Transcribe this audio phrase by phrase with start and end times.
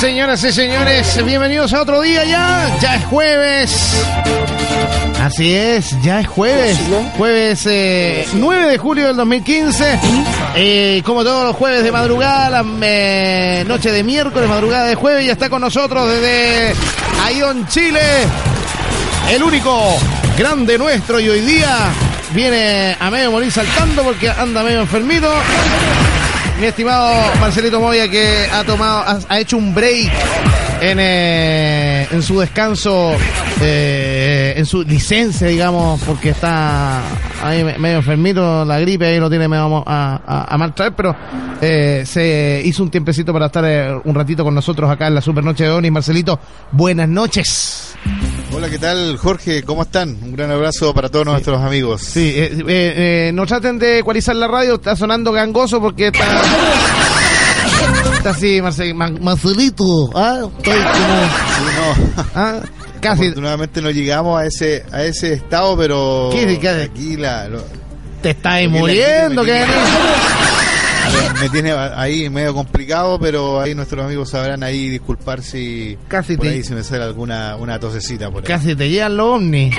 [0.00, 2.78] Señoras y señores, bienvenidos a otro día ya.
[2.80, 3.94] Ya es jueves.
[5.20, 6.78] Así es, ya es jueves.
[7.16, 9.98] Jueves eh, 9 de julio del 2015.
[10.54, 15.26] Eh, como todos los jueves de madrugada, la eh, noche de miércoles, madrugada de jueves,
[15.26, 16.74] ya está con nosotros desde
[17.24, 18.00] Ayón, Chile.
[19.32, 19.98] El único
[20.38, 21.90] grande nuestro y hoy día
[22.32, 25.28] viene a medio morir saltando porque anda medio enfermito.
[26.60, 30.10] Mi estimado Marcelito Moya que ha tomado, ha, hecho un break
[30.80, 33.12] en, eh, en su descanso,
[33.60, 37.00] eh, en su licencia, digamos, porque está
[37.44, 40.94] ahí me- medio enfermito, la gripe ahí lo tiene medio a, a, a mal traer,
[40.96, 41.14] pero
[41.60, 45.20] eh, se hizo un tiempecito para estar eh, un ratito con nosotros acá en la
[45.20, 45.92] Super Noche de Onis.
[45.92, 46.40] Marcelito,
[46.72, 47.87] buenas noches.
[48.58, 49.62] Hola, ¿qué tal, Jorge?
[49.62, 50.18] ¿Cómo están?
[50.20, 52.02] Un gran abrazo para todos nuestros amigos.
[52.02, 56.24] Sí, eh, eh, eh, no traten de ecualizar la radio, está sonando gangoso porque está...
[58.16, 60.40] Está así, Marce- Man- Marcelito, ¿ah?
[60.58, 60.88] Estoy como...
[60.90, 62.24] Sí, no.
[62.34, 62.60] ¿ah?
[63.00, 67.62] Casi Afortunadamente no llegamos a ese a ese estado, pero ¿Qué- qué- aquí la, lo-
[68.20, 69.64] te la muriendo, que
[71.34, 76.36] me, me tiene ahí medio complicado, pero ahí nuestros amigos sabrán ahí disculpar si Casi
[76.36, 78.46] por te- ahí se me sale alguna una tosecita por ahí.
[78.48, 79.74] casi te llegan los ovnis.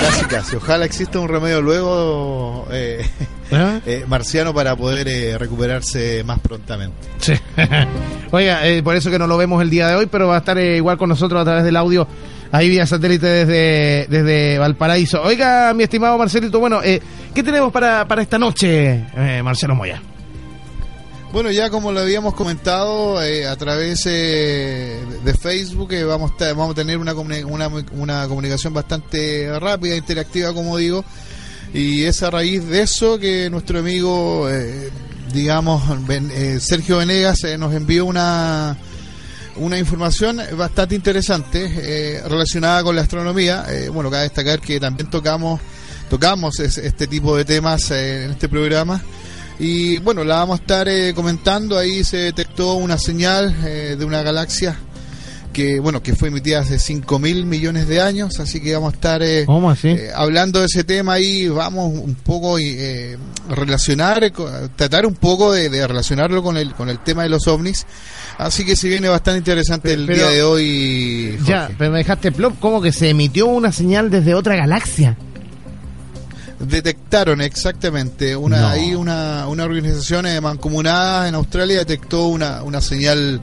[0.00, 0.56] Casi, casi.
[0.56, 3.04] Ojalá exista un remedio luego eh,
[3.50, 3.80] ¿Ah?
[3.86, 6.96] eh, marciano para poder eh, recuperarse más prontamente.
[7.18, 7.32] Sí.
[8.30, 10.38] Oiga, eh, por eso que no lo vemos el día de hoy, pero va a
[10.38, 12.06] estar igual con nosotros a través del audio,
[12.52, 15.22] ahí vía satélite desde, desde Valparaíso.
[15.22, 17.00] Oiga, mi estimado Marcelito, bueno, eh,
[17.34, 20.02] ¿qué tenemos para, para esta noche, eh, Marcelo Moya?
[21.32, 26.44] Bueno, ya como lo habíamos comentado eh, a través eh, de Facebook, eh, vamos, a,
[26.52, 31.04] vamos a tener una, una, una comunicación bastante rápida, interactiva, como digo,
[31.74, 34.88] y es a raíz de eso que nuestro amigo, eh,
[35.34, 38.78] digamos, eh, Sergio Venegas nos envió una
[39.58, 43.64] una información bastante interesante eh, relacionada con la astronomía.
[43.68, 45.60] Eh, bueno, cabe destacar que también tocamos
[46.08, 49.00] tocamos es- este tipo de temas eh, en este programa.
[49.58, 51.78] Y bueno, la vamos a estar eh, comentando.
[51.78, 54.78] Ahí se detectó una señal de una galaxia
[55.56, 58.38] que bueno que fue emitida hace 5 mil millones de años.
[58.40, 59.46] Así que vamos a estar eh,
[59.84, 63.16] eh, hablando de ese tema ahí, vamos un poco eh,
[63.48, 64.32] relacionar, eh,
[64.76, 67.86] tratar un poco de, de relacionarlo con el con el tema de los ovnis.
[68.36, 71.38] Así que se viene bastante interesante el Pero- día de hoy.
[71.46, 75.16] ya, pero me dejaste plop, como que se emitió una señal desde otra galaxia.
[76.58, 78.68] Detectaron exactamente una No.
[78.68, 83.40] ahí una, una organización eh, mancomunada en Australia detectó una, una señal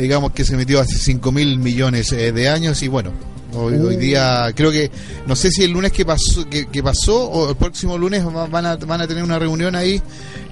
[0.00, 3.12] digamos que se emitió hace 5 mil millones eh, de años y bueno
[3.52, 4.90] hoy, hoy día creo que
[5.26, 8.46] no sé si el lunes que pasó que, que pasó o el próximo lunes va-
[8.46, 10.00] van a, van a tener una reunión ahí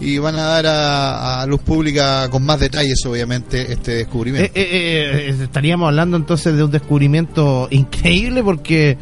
[0.01, 4.63] y van a dar a, a luz pública con más detalles obviamente este descubrimiento Eh,
[4.63, 8.97] eh, eh, estaríamos hablando entonces de un descubrimiento increíble porque,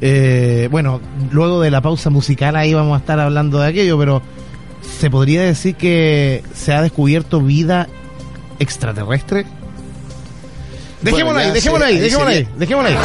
[0.00, 1.00] eh, bueno,
[1.30, 4.20] luego de la pausa musical ahí vamos a estar hablando de aquello, pero
[4.98, 7.88] se podría decir que se ha descubierto vida
[8.58, 9.44] extraterrestre.
[11.00, 12.96] Dejémoslo ahí, dejémoslo ahí, dejémoslo ahí, dejémoslo ahí.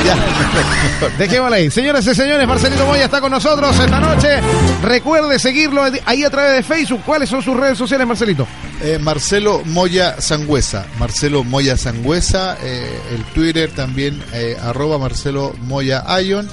[1.17, 1.71] Dejémoslo ahí.
[1.71, 4.39] Señoras y señores, Marcelito Moya está con nosotros esta noche.
[4.81, 7.01] Recuerde seguirlo ahí a través de Facebook.
[7.05, 8.47] ¿Cuáles son sus redes sociales, Marcelito?
[8.81, 16.03] Eh, Marcelo Moya Sangüesa, Marcelo Moya Sangüesa, eh, el Twitter también, eh, arroba Marcelo Moya
[16.07, 16.49] Ayon,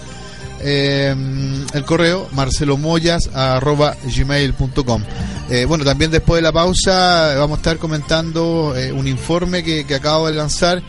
[0.63, 1.15] eh,
[1.73, 5.03] el correo marcelomoyas arroba gmail.com.
[5.49, 9.85] Eh, bueno, también después de la pausa vamos a estar comentando eh, un informe que,
[9.87, 10.83] que acabo de lanzar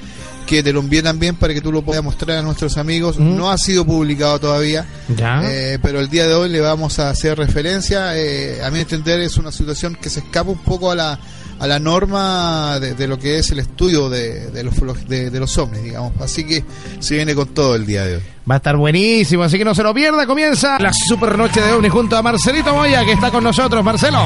[0.52, 3.18] que te lo envié también para que tú lo puedas mostrar a nuestros amigos.
[3.18, 3.38] Mm.
[3.38, 5.42] No ha sido publicado todavía, Ya.
[5.46, 8.18] eh, pero el día de hoy le vamos a hacer referencia.
[8.18, 11.20] Eh, a mi entender es una situación que se escapa un poco a la
[11.60, 14.74] a la norma de, de lo que es el estudio de, de los
[15.08, 16.12] de, de los ovnis, digamos.
[16.20, 16.66] Así que
[17.00, 18.22] se viene con todo el día de hoy.
[18.50, 20.26] Va a estar buenísimo, así que no se lo pierda.
[20.26, 23.84] Comienza la super noche de OVNI junto a Marcelito Moya, que está con nosotros.
[23.86, 24.26] Marcelo.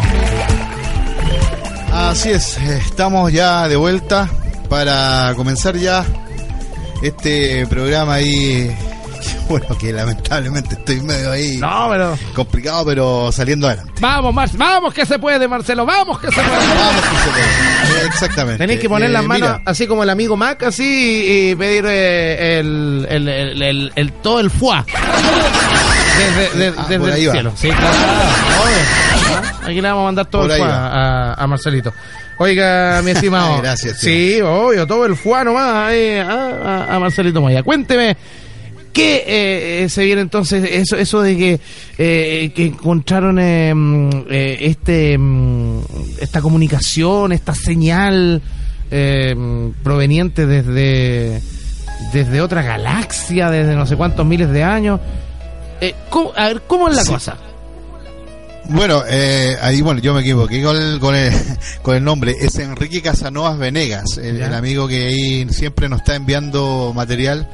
[1.93, 4.29] Así es, eh, estamos ya de vuelta
[4.69, 6.05] para comenzar ya
[7.01, 8.75] este programa ahí.
[9.49, 12.17] Bueno, que lamentablemente estoy medio ahí No, pero.
[12.35, 13.93] complicado, pero saliendo adelante.
[13.99, 15.85] Vamos, Mar vamos que se puede, Marcelo.
[15.85, 16.47] Vamos que se puede.
[16.67, 17.43] Vamos que se puede.
[18.03, 18.57] Eh, Exactamente.
[18.59, 21.55] Tenéis que poner Eh, las manos mira, así como el amigo Mac, así y, y
[21.55, 24.83] pedir eh, el, el, el, el- el- todo el fuá.
[26.17, 27.31] Desde, de- Ah, desde el va.
[27.33, 27.51] cielo.
[27.55, 27.95] Sí, claro.
[29.63, 30.87] Aquí le vamos a mandar todo Por el va.
[30.87, 31.93] a, a Marcelito.
[32.37, 33.57] Oiga, mi estimado.
[33.61, 34.09] Gracias, tío.
[34.09, 37.63] Sí, obvio, todo el fuá nomás ahí a, Marcelito Moya.
[37.63, 38.17] Cuénteme.
[38.91, 39.23] ¿Qué
[39.83, 40.63] eh, se viene entonces?
[40.71, 41.59] Eso, eso de que,
[41.97, 45.79] eh, que encontraron eh, mm, eh, este mm,
[46.21, 48.41] esta comunicación, esta señal
[48.89, 51.41] eh, mm, proveniente desde,
[52.13, 55.01] desde otra galaxia, desde no sé cuántos miles de años.
[55.81, 57.11] Eh, ¿cómo- a ver, ¿cómo es la Sí.
[57.11, 57.35] cosa?
[58.69, 61.31] Bueno, eh, ahí bueno, yo me equivoqué con el, con el,
[61.81, 62.35] con el nombre.
[62.39, 67.47] Es Enrique Casanovas Venegas, el, amigo que ahí siempre nos está enviando material,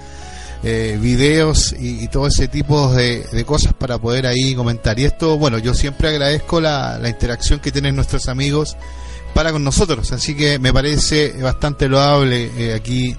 [0.63, 4.97] eh, videos y, y todo ese tipo de, de cosas para poder ahí comentar.
[4.99, 8.77] Y esto, bueno, yo siempre agradezco la, la interacción que tienen nuestros amigos
[9.33, 10.11] para con nosotros.
[10.11, 13.15] Así que me parece bastante loable eh, aquí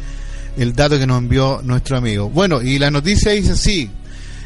[0.56, 2.29] el dato que nos envió nuestro amigo.
[2.31, 3.91] Bueno, y la noticia dice así.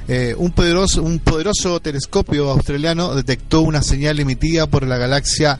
[0.08, 5.58] Eh, un, poderoso, un poderoso telescopio australiano detectó una señal emitida por la galaxia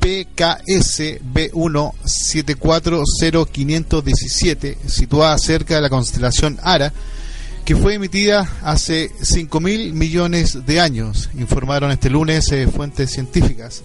[0.00, 6.92] PKS B1 740517, situada cerca de la constelación Ara,
[7.64, 13.82] que fue emitida hace 5.000 millones de años, informaron este lunes eh, fuentes científicas.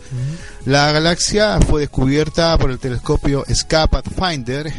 [0.66, 4.74] La galaxia fue descubierta por el telescopio SCA Pathfinder,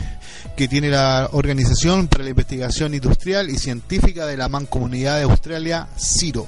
[0.56, 5.86] que tiene la Organización para la Investigación Industrial y Científica de la Mancomunidad de Australia,
[5.98, 6.46] CIRO,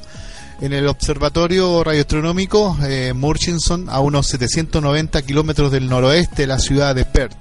[0.63, 6.95] en el Observatorio Radioastronómico eh, Murchison, a unos 790 kilómetros del noroeste de la ciudad
[6.95, 7.37] de Perth.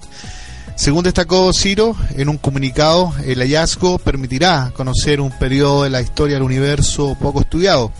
[0.75, 6.35] Según destacó Ciro en un comunicado, el hallazgo permitirá conocer un periodo de la historia
[6.35, 7.91] del universo poco estudiado.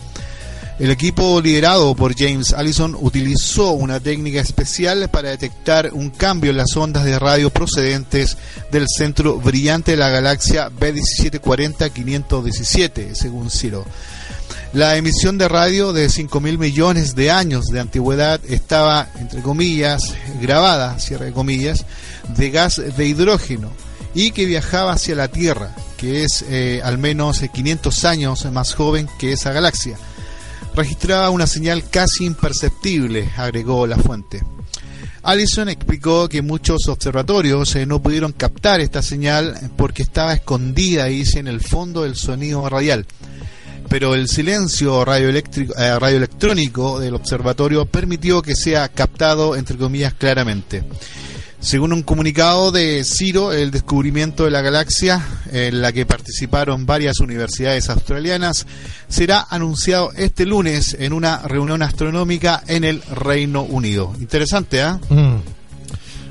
[0.78, 6.56] El equipo liderado por James Allison utilizó una técnica especial para detectar un cambio en
[6.56, 8.36] las ondas de radio procedentes
[8.70, 13.84] del centro brillante de la galaxia B1740-517, según Ciro.
[14.72, 20.00] La emisión de radio de 5.000 millones de años de antigüedad estaba, entre comillas,
[20.40, 21.86] grabada, cierre de comillas,
[22.36, 23.72] de gas de hidrógeno
[24.14, 29.08] y que viajaba hacia la Tierra, que es eh, al menos 500 años más joven
[29.18, 29.98] que esa galaxia.
[30.74, 34.42] Registraba una señal casi imperceptible, agregó la fuente.
[35.22, 41.40] Allison explicó que muchos observatorios eh, no pudieron captar esta señal porque estaba escondida, dice,
[41.40, 43.06] en el fondo del sonido radial
[43.88, 50.82] pero el silencio radioeléctrico, eh, radioelectrónico del observatorio permitió que sea captado, entre comillas, claramente.
[51.60, 57.18] Según un comunicado de Ciro, el descubrimiento de la galaxia, en la que participaron varias
[57.18, 58.64] universidades australianas,
[59.08, 64.14] será anunciado este lunes en una reunión astronómica en el Reino Unido.
[64.20, 65.00] Interesante, ¿ah?
[65.08, 65.36] Mm.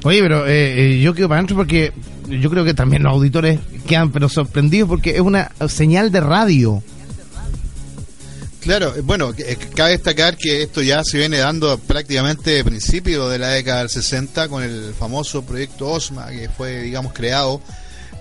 [0.04, 1.92] Oye, pero eh, eh, yo quedo para adentro porque
[2.30, 6.82] yo creo que también los auditores quedan pero sorprendidos porque es una señal de radio.
[8.68, 13.30] Claro, eh, bueno, eh, cabe destacar que esto ya se viene dando prácticamente de principio
[13.30, 17.62] de la década del 60 con el famoso proyecto OSMA, que fue, digamos, creado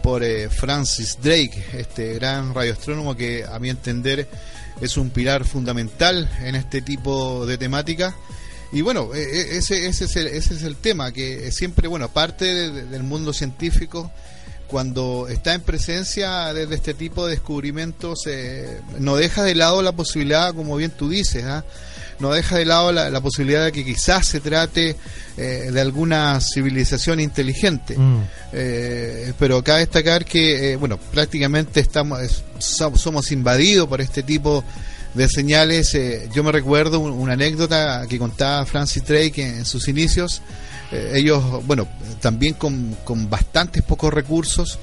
[0.04, 4.28] por eh, Francis Drake, este gran radioastrónomo que, a mi entender,
[4.80, 8.14] es un pilar fundamental en este tipo de temática.
[8.70, 12.84] Y bueno, ese, ese, es el, ese es el tema, que siempre, bueno, parte de-
[12.84, 14.12] del mundo científico,
[14.68, 19.82] cuando está en presencia de, de este tipo de descubrimientos, eh, no deja de lado
[19.82, 21.64] la posibilidad, como bien tú dices, ¿ah?
[22.18, 24.96] no deja de lado la, la posibilidad de que quizás se trate
[25.36, 27.96] eh, de alguna civilización inteligente.
[27.98, 28.20] Mm.
[28.54, 34.22] Eh, pero cabe destacar que, eh, bueno, prácticamente estamos es- so- somos invadidos por este
[34.22, 34.64] tipo
[35.14, 35.96] de señales.
[36.34, 40.40] Yo me recuerdo un- una anécdota que contaba Francis Drake en, en sus inicios.
[40.92, 41.86] Eh, ellos, bueno,
[42.20, 44.78] también con, con bastantes pocos recursos.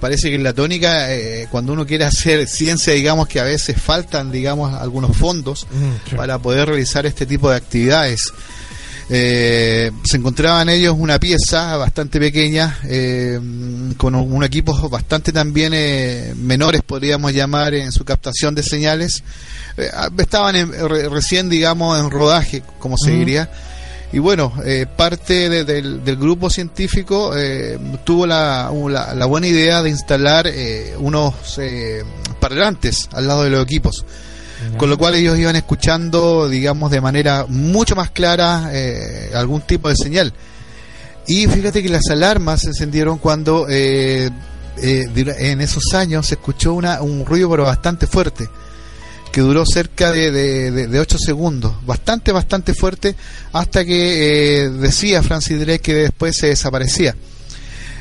[0.00, 3.80] Parece que en la tónica, eh, cuando uno quiere hacer ciencia, digamos que a veces
[3.80, 6.16] faltan, digamos, algunos fondos Mm, sí.
[6.16, 8.20] para poder realizar este tipo de actividades.
[9.12, 13.40] Eh, se encontraban ellos una pieza bastante pequeña, eh,
[13.96, 19.22] con un, un equipo bastante también eh, menores, podríamos llamar, en su captación de señales.
[19.76, 23.50] Eh, estaban en- re- recién, digamos, en rodaje, como se diría.
[24.12, 29.46] Y bueno, eh, parte de- del, del grupo científico eh, tuvo la, la- la buena
[29.46, 32.02] idea de instalar eh, unos eh,
[32.40, 34.04] parlantes al lado de los equipos.
[34.76, 39.88] Con lo cual ellos iban escuchando, digamos, de manera mucho más clara eh, algún tipo
[39.88, 40.34] de señal.
[41.26, 44.28] Y fíjate que las alarmas se encendieron cuando eh,
[44.82, 45.06] eh,
[45.38, 48.50] en esos años se escuchó una, un ruido pero bastante fuerte,
[49.32, 53.14] que duró cerca de, de, de, de 8 segundos, bastante, bastante fuerte,
[53.52, 57.14] hasta que eh, decía Francis Drake que después se desaparecía.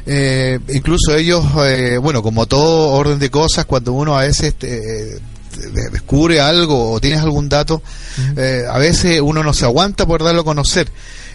[0.06, 5.20] Eh, incluso ellos, eh, bueno, como todo orden de cosas, cuando uno a veces de-
[5.92, 7.82] descubre algo o tienes algún dato,
[8.36, 10.90] eh, a veces uno no se aguanta por darlo a conocer.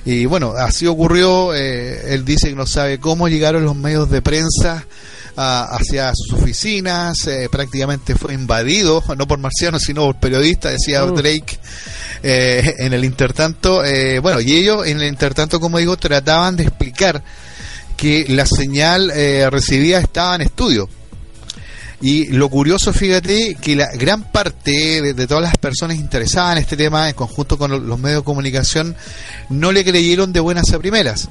[0.05, 4.23] Y bueno, así ocurrió, eh, él dice que no sabe cómo llegaron los medios de
[4.23, 4.85] prensa
[5.37, 11.00] a- hacia sus oficinas, eh, prácticamente fue invadido, no por marcianos, sino por periodistas, decía.
[11.17, 11.59] Drake.
[12.23, 16.62] Eh, en el intertanto, eh, bueno, y ellos en el intertanto, como digo, trataban de
[16.64, 17.23] explicar
[17.97, 20.88] que la señal eh, recibida estaba en estudio.
[22.00, 26.62] Y lo curioso, fíjate, que la gran parte de, de todas las personas interesadas en
[26.62, 28.95] este tema, en conjunto con lo- los medios de comunicación,
[29.49, 31.29] no le creyeron de buenas a primeras.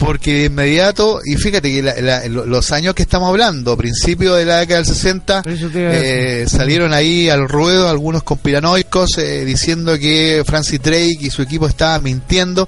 [0.00, 4.36] Porque de inmediato, y fíjate que la- la- lo- los años que estamos hablando, principios
[4.38, 6.08] de la década del 60, Eso te iba a decir.
[6.10, 11.68] eh, salieron ahí al ruedo algunos conspiranoicos eh, diciendo que Francis Drake y su equipo
[11.68, 12.66] estaban mintiendo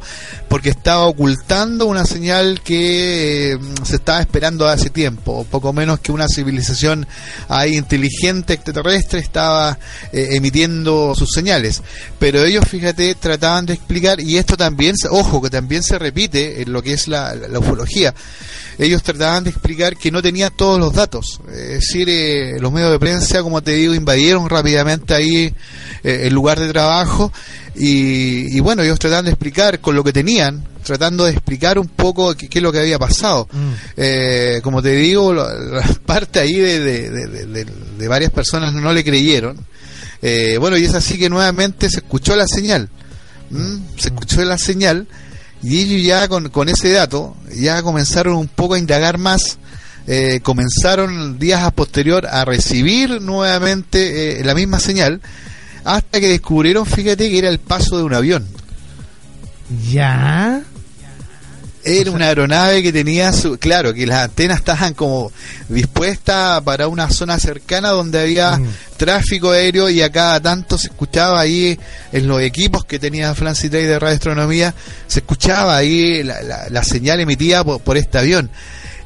[0.48, 6.12] porque estaba ocultando una señal que eh, se estaba esperando hace tiempo, poco menos que
[6.12, 7.06] una civilización
[7.48, 9.78] ahí inteligente extraterrestre estaba
[10.12, 11.82] eh, emitiendo sus señales.
[12.18, 16.60] Pero ellos, fíjate, trataban de explicar, y esto también, se- ojo, que también se repite
[16.60, 18.14] en lo que es la, la- la ufología.
[18.78, 21.40] Ellos trataban de explicar que no tenían todos los datos.
[21.48, 25.54] Es decir, eh, los medios de prensa, como te digo, invadieron rápidamente ahí
[26.02, 27.32] eh, el lugar de trabajo
[27.76, 31.86] y, y bueno, ellos trataban de explicar con lo que tenían, tratando de explicar un
[31.88, 33.46] poco qué, qué es lo que había pasado.
[33.52, 33.70] Mm.
[33.98, 39.56] Eh, como te digo, la, la parte ahí de, de- varias personas no le creyeron.
[40.20, 42.88] Eh, bueno, y es así que nuevamente se escuchó la señal.
[43.50, 43.80] ¿m?
[43.98, 45.06] Se escuchó la señal
[45.62, 49.58] y ellos ya con, con ese dato ya comenzaron un poco a indagar más.
[50.06, 55.20] eh, comenzaron días a posterior a recibir nuevamente eh, la misma señal
[55.84, 58.46] hasta que descubrieron, fíjate, que era el paso de un avión.
[59.90, 60.62] Ya.
[61.84, 65.32] Era una aeronave que tenía su, claro, que las antenas estaban como
[65.68, 68.66] dispuestas para una zona cercana donde había Mm.
[68.96, 71.76] tráfico aéreo y a cada tanto se escuchaba ahí
[72.12, 74.74] en los equipos que tenía Francis Drake de radioastronomía,
[75.08, 78.48] se escuchaba ahí la, la- la señal emitida por, por este avión.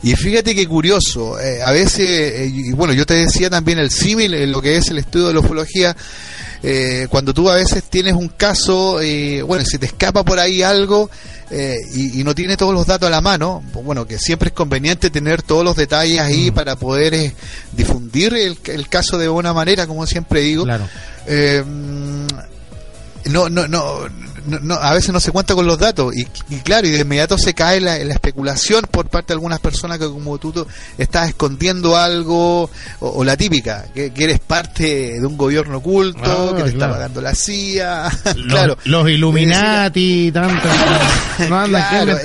[0.03, 3.91] Y fíjate qué curioso, eh, a veces, eh, y bueno, yo te decía también el
[3.91, 5.97] símil en lo que es el estudio de la ufología,
[6.69, 10.63] eh, cuando tú a veces tienes un caso, eh, bueno, si te escapa por ahí
[10.65, 11.09] algo
[11.49, 14.49] eh, y, y no tiene todos los datos a la mano, pues bueno, que siempre
[14.49, 17.37] es conveniente tener todos los detalles ahí para poder eh,
[17.71, 20.65] difundir el, el caso de buena manera, como siempre digo.
[20.65, 20.89] Claro.
[21.29, 21.63] Eh,
[23.27, 24.01] no, no, no,
[24.47, 27.01] no, no, a veces no se cuenta con los datos y, y claro, y de
[27.01, 30.67] inmediato se cae la, la especulación por parte de algunas personas que como tú, tú
[30.99, 36.51] estás escondiendo algo o, o la típica, que, que eres parte de un gobierno oculto,
[36.53, 36.93] Ah, que te está claro.
[36.95, 38.79] pagando la CIA, Los- claro.
[38.85, 40.69] Los, Illuminati, tanto.
[41.49, 42.17] No andan Claro,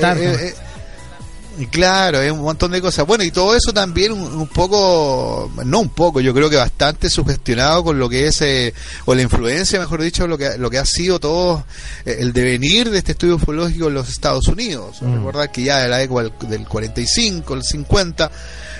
[1.69, 3.05] claro, es un montón de cosas.
[3.05, 7.09] Bueno, y todo eso también un, un poco, no un poco, yo creo que bastante
[7.09, 8.73] sugestionado con lo que es, eh,
[9.05, 11.65] o la influencia, mejor dicho, lo que, lo que ha sido todo
[12.05, 15.01] eh, el devenir de este estudio ufológico en los Estados Unidos.
[15.01, 15.15] Mm.
[15.17, 18.31] Recordar que ya de la época del- del 45, el 50,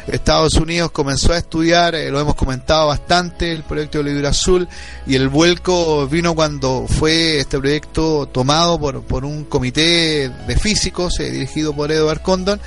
[0.08, 4.68] Estados Unidos comenzó a estudiar, eh, lo hemos comentado bastante, el proyecto de Libro Azul,
[5.06, 11.16] y el vuelco vino cuando fue este proyecto tomado por, por un comité de físicos
[11.20, 12.61] dirigido por Edward Condon.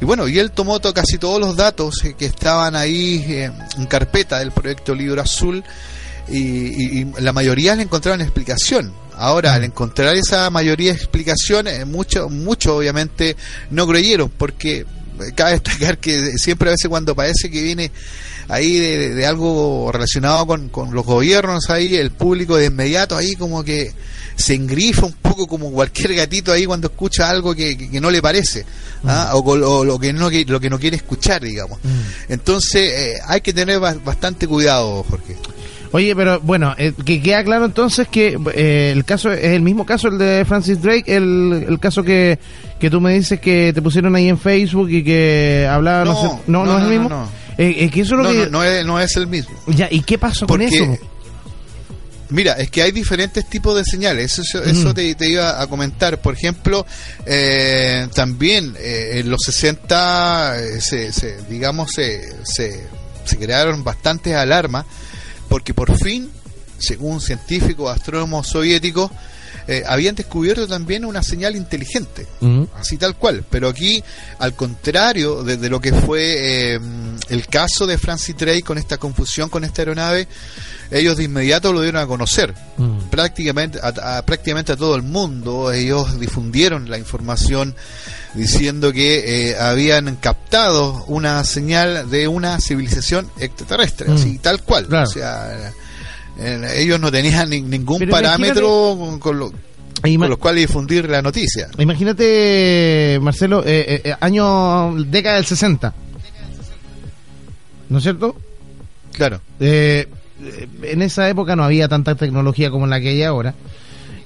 [0.00, 3.50] Y bueno, y él tomó to- casi todos los datos eh, que estaban ahí eh,
[3.78, 5.62] en carpeta del proyecto Libro Azul
[6.28, 8.92] y, y- y la mayoría le encontraron explicación.
[9.16, 13.36] Ahora, al encontrar esa mayoría de explicación, eh, mucho, mucho obviamente
[13.70, 14.86] no creyeron, porque
[15.34, 17.90] cabe destacar que siempre a veces cuando parece que viene
[18.48, 23.62] ahí de, algo relacionado con, con los gobiernos, ahí el público de inmediato ahí como
[23.64, 23.92] que
[24.36, 28.10] se engrifa un poco como cualquier gatito ahí cuando escucha algo que, que- que no
[28.10, 28.64] le parece,
[29.04, 29.30] ¿ah?
[29.34, 31.78] o, o lo que no lo que no quiere escuchar, digamos.
[31.84, 32.32] Mm.
[32.32, 35.36] Entonces eh, hay que tener ba- bastante cuidado, Jorge.
[35.92, 39.84] Oye, pero bueno, eh, que queda claro entonces que eh, el caso es el mismo
[39.84, 42.38] caso el de Francis Drake, el, el caso que,
[42.80, 46.20] que tú me dices que te pusieron ahí en Facebook y que hablaba, no, No,
[46.22, 47.08] sé, no, no, no, es el mismo.
[47.10, 47.28] no.
[47.58, 48.36] Eh, es que eso es lo No, que...
[48.50, 49.54] no, no es, no es el mismo.
[49.66, 50.96] Ya, ¿y qué pasó con eso?
[52.30, 54.38] Mira, es que hay diferentes tipos de señales.
[54.38, 54.94] Eso, eso Mm.
[54.94, 56.18] te, te iba a comentar.
[56.22, 56.86] Por ejemplo,
[57.26, 64.86] eh, también eh, en los 60, eh, se, se- digamos, se, se crearon bastantes alarmas
[65.52, 66.30] porque por fin,
[66.78, 69.10] según científicos, astrónomos soviéticos,
[69.68, 72.26] eh, habían descubierto también una señal inteligente
[72.78, 73.44] así tal cual.
[73.50, 74.02] Pero aquí,
[74.38, 76.80] al contrario de, de lo que fue eh,
[77.28, 80.26] el caso de Francis Drake con esta confusión con esta aeronave,
[80.90, 82.54] ellos de inmediato lo dieron a conocer.
[82.76, 82.98] Mm.
[83.10, 87.74] Prácticamente a, a- prácticamente a todo el mundo, ellos difundieron la información
[88.34, 94.86] diciendo que eh, habían captado una señal de una civilización extraterrestre, así tal cual.
[94.86, 95.08] Claro.
[95.08, 95.72] O sea,
[96.38, 99.52] eh, ellos no tenían ni- ningún Pero parámetro con, con lo,
[100.04, 101.68] Ima- con los cuales difundir la noticia.
[101.78, 105.94] Imagínate, Marcelo, eh, eh, eh, año, década del 60.
[107.88, 108.34] ¿No es cierto?
[109.12, 109.40] Claro.
[109.60, 110.08] Eh,
[110.82, 113.54] en esa época no había tanta tecnología como la que hay ahora.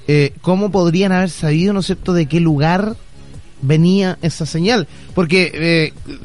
[0.09, 2.95] Eh, ¿Cómo podrían haber sabido, no es cierto, de qué lugar
[3.63, 4.87] venía esa señal?
[5.15, 5.51] Porque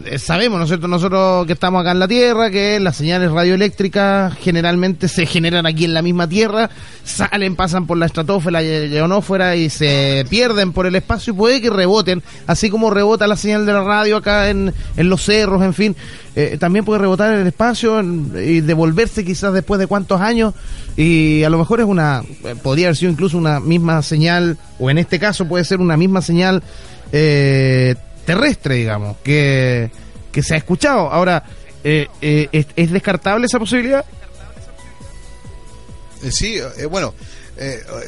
[0.06, 3.32] eh, sabemos, ¿no es cierto?, nosotros que estamos acá en la Tierra, que las señales
[3.32, 6.70] radioeléctricas generalmente se generan aquí en la misma Tierra,
[7.04, 11.36] salen, pasan por la estratosfera y la ionósfera y se pierden por el espacio y
[11.38, 15.24] puede que reboten, así como rebota la señal de la radio acá en, en los
[15.24, 15.96] cerros, en fin,
[16.36, 20.54] eh, también puede rebotar en el espacio y devolverse quizás después de cuántos años
[20.96, 24.90] y a lo mejor es una, eh, podría haber sido incluso una misma señal, o
[24.90, 26.64] en este caso puede ser una misma señal
[27.12, 29.92] eh, terrestre, digamos, que,
[30.32, 31.12] que se ha escuchado.
[31.12, 31.44] Ahora,
[31.84, 34.06] eh, eh, ¿es, es descartable esa posibilidad?
[36.24, 37.14] Eh, Sí, eh, bueno,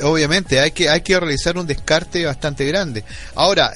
[0.04, 3.04] obviamente hay que hay que realizar un descarte bastante grande.
[3.36, 3.72] Ahora,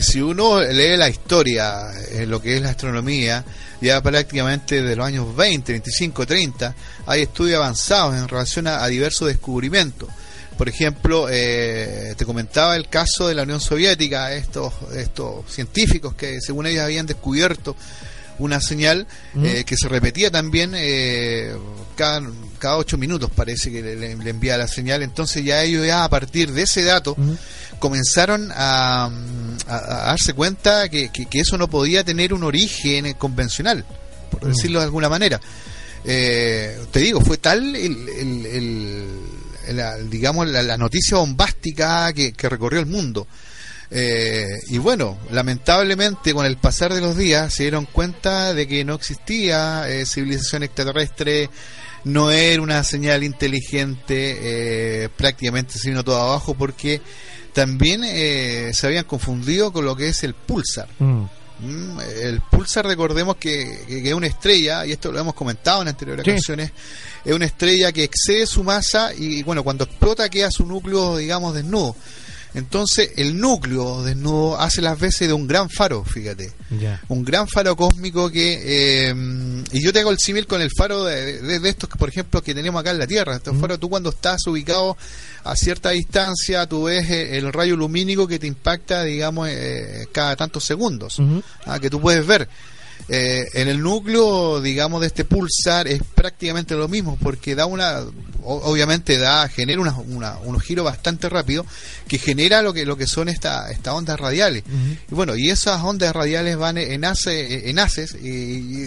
[0.00, 1.90] si uno lee la historia
[2.26, 3.44] lo que es la astronomía,
[3.82, 6.74] ya prácticamente de los años 20, 25, 30,
[7.06, 10.08] hay estudios avanzados en relación a diversos descubrimientos.
[10.56, 16.40] Por ejemplo, eh, te comentaba el caso de la Unión Soviética, estos, estos científicos que
[16.40, 17.74] según ellos habían descubierto
[18.38, 19.06] una señal
[19.44, 21.54] eh, que se repetía también eh,
[21.96, 22.20] cada,
[22.58, 25.02] cada ocho minutos parece que le, le- envía la señal.
[25.02, 27.16] Entonces ya ellos ya a partir de ese dato
[27.78, 29.04] comenzaron a,
[29.66, 33.84] a- a darse cuenta que, que- que eso no podía tener un origen convencional
[34.30, 35.40] por decirlo de alguna manera.
[36.04, 39.20] Eh, te digo fue tal el, el- el-
[39.72, 43.26] la, digamos la, noticia bombástica que, recorrió el mundo
[43.90, 48.84] eh, y bueno, lamentablemente con el pasar de los días se dieron cuenta de que
[48.84, 51.50] no existía eh, civilización extraterrestre,
[52.04, 57.00] no era una señal inteligente, eh, prácticamente se vino todo abajo porque
[57.52, 60.88] también eh, se habían confundido con lo que es el pulsar.
[60.98, 61.24] Mm.
[61.60, 65.82] Mm, El pulsar, recordemos que, que- que es una estrella, y esto lo hemos comentado
[65.82, 66.30] en anteriores Sí.
[66.32, 66.72] ocasiones,
[67.24, 71.54] es una estrella que excede su masa y bueno, cuando explota queda su núcleo, digamos,
[71.54, 71.94] desnudo.
[72.54, 76.52] Entonces el núcleo desnudo hace las veces de un gran faro, fíjate.
[77.08, 78.60] Un gran faro cósmico que...
[79.10, 79.14] eh,
[79.72, 82.08] y yo te hago el símil con el faro de, de- de estos, que, por
[82.08, 83.34] ejemplo, que tenemos acá en la Tierra.
[83.36, 84.96] Estos faros, tú cuando estás ubicado
[85.42, 90.36] a cierta distancia, tú ves eh, el rayo lumínico que te impacta, digamos, eh, cada
[90.36, 91.18] tantos segundos.
[91.66, 92.48] Ah, que tú puedes ver.
[93.06, 98.00] Eh, en el núcleo, digamos, de este pulsar es prácticamente lo mismo, porque da una,
[98.42, 101.66] obviamente da, genera una, una- unos giros bastante rápidos
[102.08, 104.64] que genera lo que lo que son esta- estas ondas radiales.
[105.10, 108.28] Y bueno, y esas ondas radiales van en, hace, en haces y,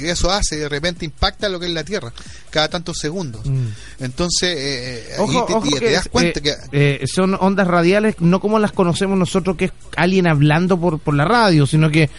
[0.01, 2.11] y eso hace, de repente impacta lo que es la Tierra
[2.49, 3.45] cada tantos segundos.
[3.45, 3.67] Mm.
[3.99, 6.55] Entonces, eh, ahí Ojo, te, ojo te- das cuenta eh, que...
[6.71, 11.13] eh, son ondas radiales, no como las conocemos nosotros, que es alguien hablando por, por
[11.13, 12.09] la radio, sino que eh,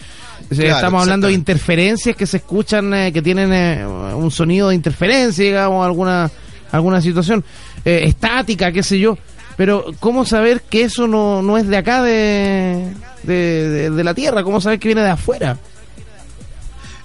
[0.49, 4.75] Claro, estamos hablando de interferencias que se escuchan, eh, que tienen eh, un sonido de
[4.75, 6.29] interferencia, digamos, alguna,
[6.71, 7.43] alguna situación
[7.85, 9.17] eh, estática, qué sé yo.
[9.57, 13.33] Pero, ¿cómo saber que eso no, no es de acá, de, de,
[13.69, 14.43] de- de la Tierra?
[14.43, 15.57] ¿Cómo saber que viene de afuera?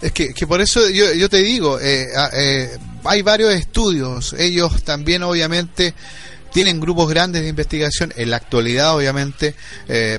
[0.00, 2.68] Es que, que por eso yo, yo te digo, eh, eh,
[3.04, 5.94] hay varios estudios, ellos también obviamente
[6.54, 9.54] tienen grupos grandes de investigación, en la actualidad obviamente,
[9.88, 10.18] eh,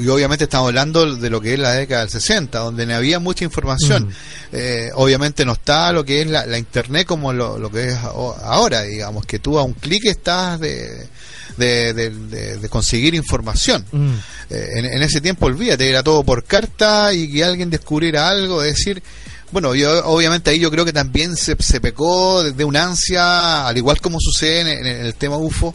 [0.00, 3.18] y obviamente estamos hablando de lo que es la década del 60, donde no había
[3.18, 4.08] mucha información,
[4.52, 7.94] Eh, obviamente no está lo que es la, la internet como lo, lo que es
[7.96, 11.06] ahora, digamos, que tú a un clic estás de,
[11.56, 13.84] de, de- de- de conseguir información.
[13.92, 14.12] Mm.
[14.50, 18.62] Eh, en, en ese tiempo, olvídate, era todo por carta y que alguien descubriera algo,
[18.62, 19.02] es decir,
[19.52, 23.76] Bueno, yo, obviamente ahí yo creo que también se, se pecó de, una ansia, al
[23.76, 25.74] igual como sucede en, en el tema UFO,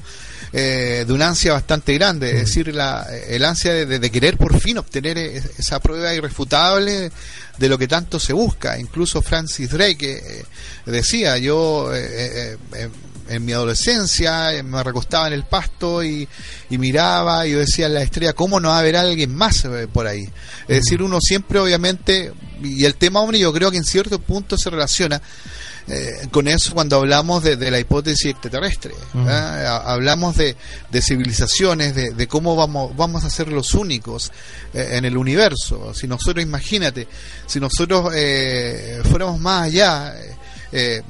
[0.54, 4.38] eh, de una ansia bastante grande, es decir, la, el ansia de, de- de querer
[4.38, 7.12] por fin obtener e- esa prueba irrefutable
[7.58, 8.80] de lo que tanto se busca.
[8.80, 10.46] Incluso Francis Drake eh,
[10.86, 12.08] decía, yo eh,
[12.54, 12.90] eh, eh,
[13.28, 16.28] en mi adolescencia eh, me recostaba en el pasto y,
[16.70, 19.88] y miraba y yo decía la estrella, ¿cómo no va a haber alguien más eh,
[19.92, 20.24] por ahí?
[20.68, 24.58] Es decir, uno siempre obviamente, y el tema ovni yo creo que en cierto punto
[24.58, 25.22] se relaciona
[25.88, 28.94] eh, con eso cuando hablamos de, de la hipótesis extraterrestre.
[29.14, 30.56] Hablamos de,
[30.92, 34.32] de civilizaciones, de, de cómo vamos, vamos a ser los únicos
[34.74, 35.94] eh, en el universo.
[35.94, 37.08] Si nosotros, imagínate,
[37.46, 40.16] si nosotros eh, fuéramos más allá,
[40.72, 41.04] eh,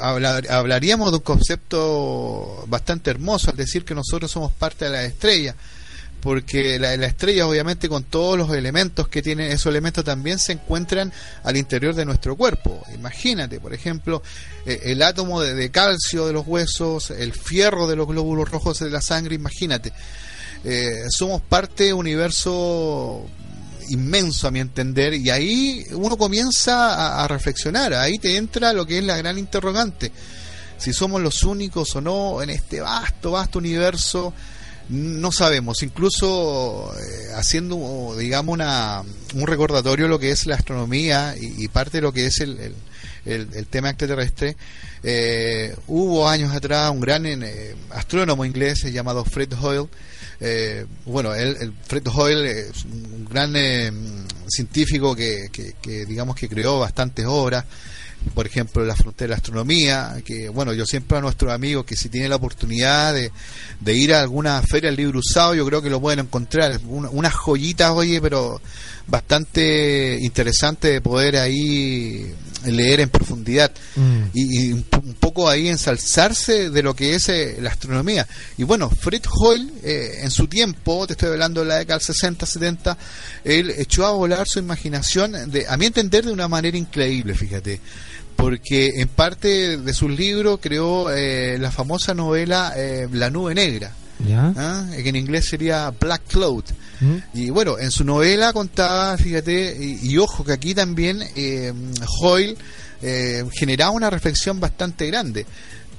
[0.00, 5.04] hablar- hablaríamos de un concepto bastante hermoso al decir que nosotros somos parte de la
[5.04, 5.54] estrella
[6.20, 10.52] porque la, la estrella obviamente con todos los elementos que tiene esos elementos también se
[10.52, 12.82] encuentran al interior de nuestro cuerpo.
[12.94, 14.22] Imagínate por ejemplo
[14.64, 18.88] eh, el átomo de, calcio de los huesos el fierro de los glóbulos rojos de
[18.90, 19.92] la sangre imagínate.
[20.64, 23.26] Eh, somos parte de un universo
[23.90, 28.98] inmenso a mi entender y ahí uno comienza a, reflexionar ahí te entra lo que
[28.98, 30.12] es la gran interrogante.
[30.78, 34.32] Si somos los únicos o no en este vasto vasto universo
[34.88, 39.02] no sabemos, incluso eh, haciendo, digamos, una,
[39.34, 42.74] un recordatorio de lo que es la astronomía y, parte de lo que es el-
[43.24, 44.56] el tema extraterrestre,
[45.06, 49.88] eh, hubo años atrás un gran eh, astrónomo inglés llamado Fred Hoyle,
[50.40, 53.90] eh, bueno, el Fred Hoyle es un gran eh,
[54.48, 57.64] científico que, que, digamos, que creó bastantes obras,
[58.34, 61.94] por ejemplo, la frontera de la astronomía, que bueno, yo siempre a nuestros amigos que
[61.94, 65.90] si tienen la oportunidad de, ir a alguna feria del libro usado, yo creo que
[65.90, 68.60] lo pueden encontrar, Una- unas joyitas, oye, pero
[69.06, 72.32] bastante interesante de poder ahí
[72.66, 73.70] leer en profundidad
[74.34, 78.26] y, y un, po- un poco ahí ensalzarse de lo que es eh, la astronomía.
[78.58, 82.04] Y bueno, Fred Hoyle, eh, en su tiempo, te estoy hablando de la década del
[82.06, 82.98] 60, 70,
[83.44, 87.80] él echó a volar su imaginación, de, a mi entender, de una manera increíble, fíjate.
[88.36, 93.92] Porque en parte de sus libros creó eh, la famosa novela eh, La nube negra.
[94.28, 94.52] ¿Ya?
[94.56, 94.86] ¿ah?
[95.02, 96.64] que en inglés sería Black Cloud.
[97.00, 97.16] ¿Mm?
[97.34, 101.72] Y bueno, en su novela contaba, fíjate, y, y ojo que aquí también eh,
[102.20, 102.56] Hoyle
[103.02, 105.46] eh, generaba una reflexión bastante grande,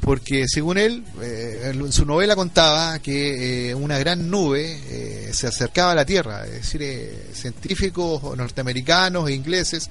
[0.05, 5.47] porque según él, eh, en su novela contaba que eh, una gran nube eh, se
[5.47, 9.89] acercaba a la Tierra, es decir, científicos norteamericanos e ingleses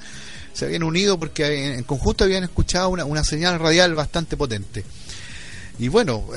[0.52, 4.84] se habían unido porque en, conjunto habían escuchado una, una señal radial bastante potente.
[5.80, 6.28] Y bueno,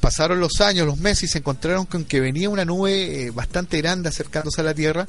[0.00, 4.08] pasaron los años, los meses y se encontraron con que venía una nube bastante grande
[4.08, 5.06] acercándose a la Tierra.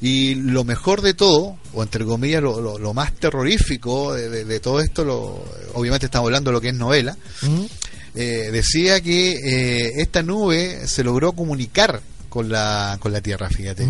[0.00, 4.44] Y lo mejor de todo, o entre comillas, lo, lo- lo más terrorífico de, de-
[4.44, 7.16] de todo esto, lo, obviamente estamos hablando de lo que es novela,
[8.14, 13.84] eh, decía que eh, esta nube se logró comunicar con la, con la Tierra, fíjate.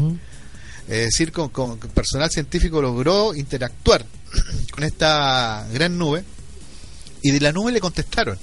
[0.89, 4.05] Es decir, con- con personal científico logró interactuar
[4.73, 6.25] con esta gran nube
[7.23, 8.39] y de la nube le contestaron.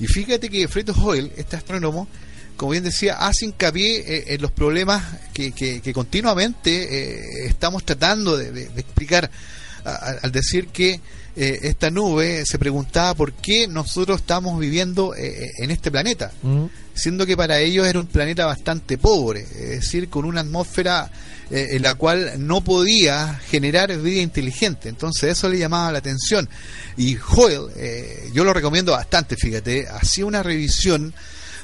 [0.00, 2.08] Y fíjate que Fred Hoyle, este astrónomo,
[2.60, 7.86] como bien decía, hace hincapié eh, en los problemas que, que- que continuamente eh, estamos
[7.86, 9.30] tratando de, de- de explicar
[10.22, 11.00] al decir que
[11.36, 16.66] eh, esta nube se preguntaba por qué nosotros estamos viviendo eh, en este planeta ¿Mm?
[16.92, 21.10] siendo que para ellos era un planeta bastante pobre, es decir, con una atmósfera
[21.50, 24.90] eh, en la cual no podía generar vida inteligente.
[24.90, 26.46] Entonces eso le llamaba la atención.
[26.98, 31.14] Y Hoyle, eh, yo lo recomiendo bastante, fíjate, hacía una revisión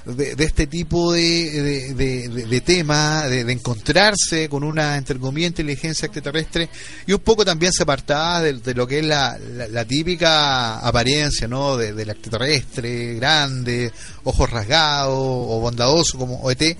[0.07, 1.95] de, de este tipo de, de,
[2.29, 6.69] de- tema, de, encontrarse con una, entre inteligencia extraterrestre
[7.07, 11.49] y un poco también se apartaba de, lo que es la, la- la típica apariencia,
[11.49, 11.77] ¿no?
[11.77, 13.93] De, del extraterrestre, grande,
[14.25, 16.77] ojos rasgados o bondadoso como OET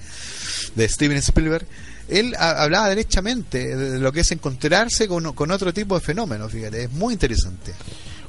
[0.75, 1.67] de Steven Spielberg.
[2.09, 6.53] Él ha- hablaba derechamente de lo que es encontrarse con, con otro tipo de fenómenos,
[6.53, 7.73] fíjate, es muy interesante.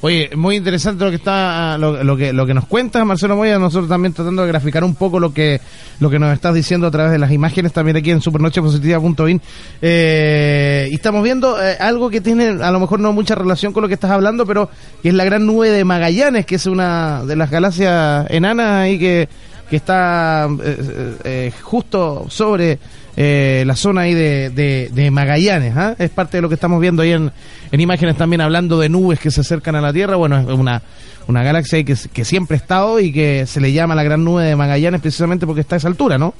[0.02, 3.58] Oye, muy interesante lo que está lo, lo que lo que nos cuentas Marcelo Moya,
[3.58, 5.60] nosotros también tratando de graficar un poco lo que
[6.00, 9.42] lo que nos estás diciendo a través de las imágenes también aquí en supernochepositiva.in
[9.82, 13.82] eh, y estamos viendo eh, algo que tiene a lo mejor no mucha relación con
[13.82, 14.70] lo que estás hablando, pero
[15.02, 19.00] que es la gran nube de Magallanes, que es una de las galaxias enanas ahí
[19.00, 19.28] que
[19.70, 22.80] que está eh, eh, eh, justo sobre
[23.18, 25.76] eh, la zona ahí de, de, Magallanes.
[25.76, 25.96] ¿ah?
[25.98, 27.32] Es parte de lo que estamos viendo ahí en,
[27.72, 30.16] en imágenes también hablando de nubes que se acercan a la Tierra.
[30.16, 30.82] Bueno, es una,
[31.28, 34.44] una galaxia que, que siempre ha estado y que se le llama la gran nube
[34.44, 36.34] de Magallanes precisamente porque está a esa altura, ¿no?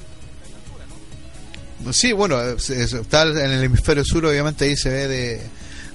[1.90, 5.40] Sí, bueno, es- es- está en el hemisferio sur, obviamente ahí se ve de,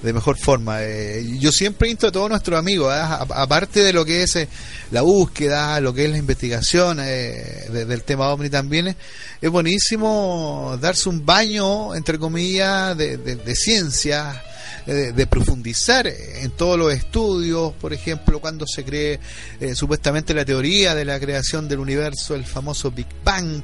[0.03, 0.83] de mejor forma.
[0.83, 2.91] Eh, yo siempre insto a todos nuestros amigos.
[2.93, 4.47] A- aparte de lo que es eh,
[4.91, 8.95] la búsqueda, lo que es la investigación eh, de- del tema OVNI también, eh,
[9.41, 14.43] es buenísimo darse un baño, entre comillas, de, de- de ciencia,
[14.85, 19.19] eh, de, de profundizar en todos los estudios, por ejemplo, cuando se cree
[19.61, 23.63] eh, supuestamente la teoría de la creación del universo, el famoso Big Bang,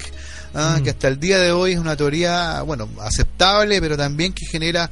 [0.53, 0.79] ¿ah?
[0.83, 4.89] que hasta el día de hoy es una teoría, bueno, aceptable, pero también que genera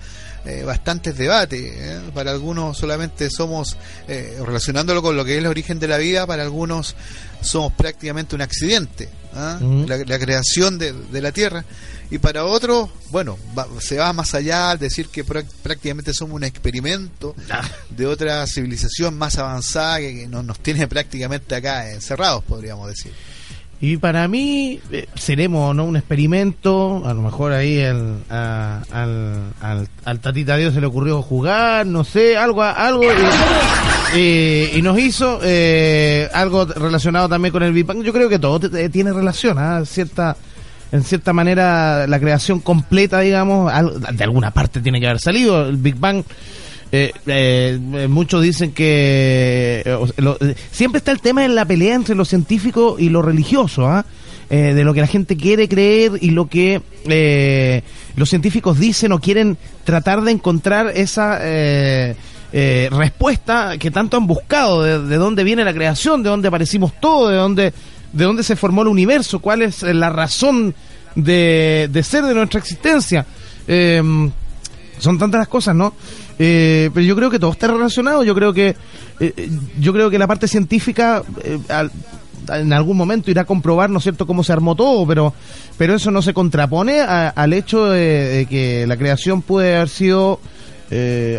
[0.48, 1.62] eh, bastantes debates.
[1.62, 2.00] ¿eh?
[2.14, 6.26] Para algunos solamente somos, eh, relacionándolo con lo que es el origen de la vida,
[6.26, 6.96] para algunos
[7.42, 9.60] somos prácticamente un accidente, ¿ah?
[9.88, 11.64] La, la creación de, de la Tierra.
[12.10, 16.36] Y para otros, bueno, va- se va más allá al decir que prá- prácticamente somos
[16.36, 17.36] un experimento
[17.90, 23.12] de otra civilización más avanzada que, que nos, nos tiene prácticamente acá encerrados, podríamos decir.
[23.80, 29.88] Y para mí eh, seremos no un experimento, a lo mejor ahí a- al, al,
[30.04, 33.04] al tatita Dios se le ocurrió jugar, no sé, algo, algo
[34.16, 38.02] y, y- nos hizo eh, algo relacionado también con el Big Bang.
[38.02, 38.60] Yo creo que todo
[38.90, 39.84] tiene relación, ¿ah?
[39.86, 40.36] cierta,
[40.92, 45.68] en cierta manera la creación completa, digamos, al- de alguna parte tiene que haber salido
[45.68, 46.24] el Big Bang.
[46.92, 51.96] Eh, eh, muchos dicen que eh, lo- eh, siempre está el tema en la pelea
[51.96, 54.06] entre lo científico y lo religioso, ¿ah?
[54.50, 57.82] Eh, de lo que la gente quiere creer y lo que eh,
[58.16, 62.16] los científicos dicen o quieren tratar de encontrar esa eh,
[62.54, 66.94] eh, respuesta que tanto han buscado, de, de dónde viene la creación, de dónde aparecimos
[67.02, 67.74] todos, de dónde,
[68.14, 70.74] de dónde se formó el universo, cuál es eh, la razón
[71.16, 73.26] de, de ser de nuestra existencia.
[73.68, 74.02] Eh,
[75.00, 75.94] son tantas las cosas, ¿no?
[76.40, 78.24] Eh, pero yo creo que todo está relacionado.
[78.24, 78.76] Yo creo que eh,
[79.36, 81.92] eh, yo creo que la parte científica eh, al-
[82.50, 85.34] en algún momento irá a comprobar, ¿no cierto?, cómo se armó todo, pero
[85.78, 90.40] pero eso no se contrapone a- al hecho de, que la creación puede haber sido,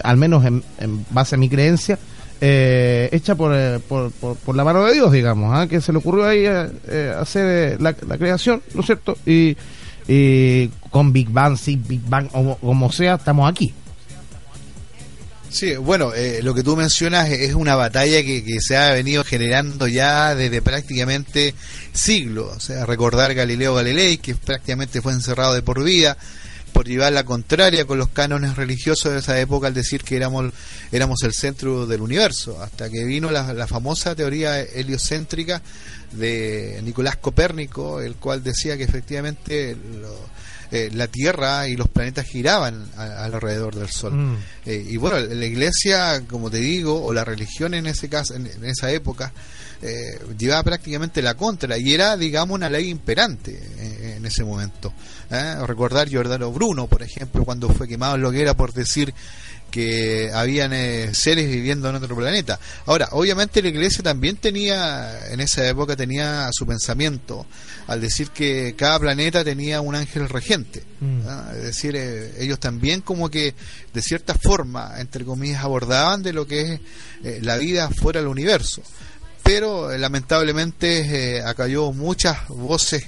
[0.03, 0.63] al menos en,
[1.11, 1.99] base a mi creencia,
[2.41, 5.67] hecha por, por, por, por la mano de Dios, digamos, ¿ah?
[5.67, 9.17] que se le ocurrió ahí hacer la, la creación, ¿no es cierto?
[9.25, 9.57] Y,
[10.07, 13.73] y con Big Bang, sí, Big Bang, o como sea, estamos aquí.
[15.51, 19.25] Sí, bueno, eh, lo que tú mencionas es una batalla que, que se ha venido
[19.25, 21.55] generando ya desde prácticamente
[21.93, 22.55] siglos.
[22.57, 26.17] O sea, recordar Galileo Galilei, que prácticamente fue encerrado de por vida
[26.73, 30.53] por llevar la contraria con los cánones religiosos de esa época al decir que éramos,
[30.93, 35.63] éramos el centro del universo, hasta que vino la, la famosa teoría heliocéntrica
[36.13, 40.29] de Nicolás Copérnico, el cual decía que efectivamente lo-
[40.71, 44.15] eh, la Tierra y los planetas giraban a- alrededor del Sol.
[44.15, 44.37] Mm.
[44.67, 48.47] Eh, y bueno, la iglesia, como te digo, o la religión en ese caso, en,
[48.47, 49.33] en esa época,
[49.81, 54.93] eh, llevaba prácticamente la contra y era, digamos, una ley imperante eh, en ese momento.
[55.31, 59.13] Recordar Giordano Bruno, por ejemplo, cuando fue quemado en lo que era por decir
[59.71, 62.59] que habían eh, seres viviendo en otro planeta.
[62.87, 67.47] Ahora, obviamente la iglesia también tenía, en esa época tenía su pensamiento,
[67.87, 70.83] al decir que cada planeta tenía un ángel regente.
[71.01, 71.21] Mm.
[71.27, 71.53] ¿ah?
[71.57, 73.55] Es decir, eh, ellos también como que
[73.93, 76.81] de cierta forma, entre comillas, abordaban de lo que es
[77.25, 78.83] eh, la vida fuera del universo.
[79.43, 83.05] Pero eh, lamentablemente acalló muchas voces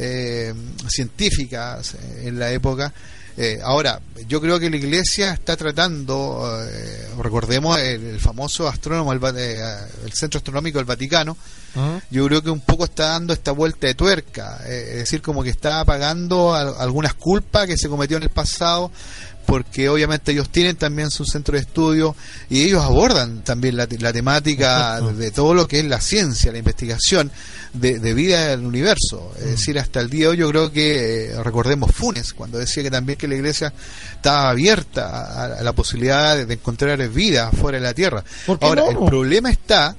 [0.00, 0.54] eh,
[0.88, 2.94] científicas en la época.
[3.40, 9.12] Eh, ahora, yo creo que la Iglesia está tratando, eh, recordemos el, el famoso astrónomo,
[9.12, 9.56] el, eh,
[10.04, 11.36] el Centro Astronómico del Vaticano,
[11.76, 12.00] ¿Ah?
[12.10, 15.44] yo creo que un poco está dando esta vuelta de tuerca, eh, es decir, como
[15.44, 18.90] que está pagando al- algunas culpas que se cometió en el pasado,
[19.48, 22.14] porque obviamente ellos tienen también su centro de estudio
[22.50, 25.14] y ellos abordan también la, la temática Exacto.
[25.14, 27.32] de todo lo que es la ciencia, la investigación
[27.72, 29.32] de, de vida del universo.
[29.38, 32.82] Es decir, hasta el día de hoy yo creo que, eh, recordemos Funes, cuando decía
[32.82, 33.72] que también que la iglesia
[34.12, 38.22] estaba abierta a, a la posibilidad de, de encontrar vida fuera de la Tierra.
[38.44, 38.90] ¿Por qué Ahora, no?
[38.90, 39.96] el problema está...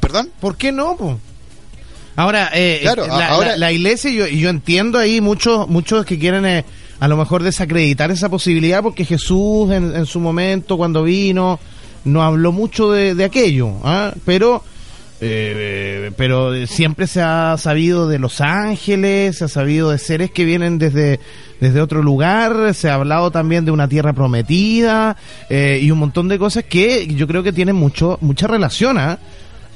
[0.00, 0.30] ¿Perdón?
[0.40, 0.96] ¿Por qué no?
[0.96, 1.20] po?
[2.16, 5.68] Ahora, eh, Claro, eh, la, ahora- la- la iglesia, yo, y yo entiendo ahí muchos
[5.68, 6.64] muchos que quieren eh,
[7.00, 11.58] a lo mejor desacreditar esa posibilidad porque Jesús en, en su momento, cuando vino,
[12.04, 14.12] no habló mucho de, de aquello, ¿ah?
[14.24, 14.62] pero
[15.20, 20.44] eh, pero siempre se ha sabido de los ángeles, se ha sabido de seres que
[20.44, 21.20] vienen desde,
[21.60, 25.16] desde otro lugar, se ha hablado también de una tierra prometida
[25.48, 29.18] eh, y un montón de cosas que yo creo que tienen mucho mucha relación, ¿ah?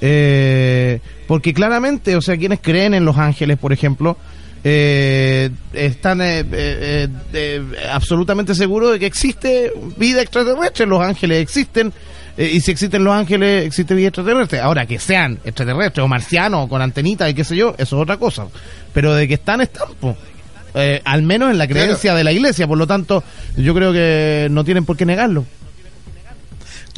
[0.01, 4.17] Eh, porque claramente, o sea, quienes creen en los ángeles, por ejemplo,
[4.65, 10.87] eh, están eh, eh, eh, absolutamente seguros de que existe vida extraterrestre.
[10.87, 11.93] Los ángeles existen.
[12.37, 14.61] eh, y si existen los ángeles, existe vida extraterrestre.
[14.61, 18.03] Ahora, que sean extraterrestres o marcianos o con antenitas y qué sé yo, eso es
[18.03, 18.47] otra cosa.
[18.93, 19.89] Pero de que están, están.
[21.05, 21.83] al menos en la Claro.
[21.85, 22.67] creencia de la iglesia.
[22.67, 23.23] Por lo tanto,
[23.57, 25.45] yo creo que no tienen por qué negarlo.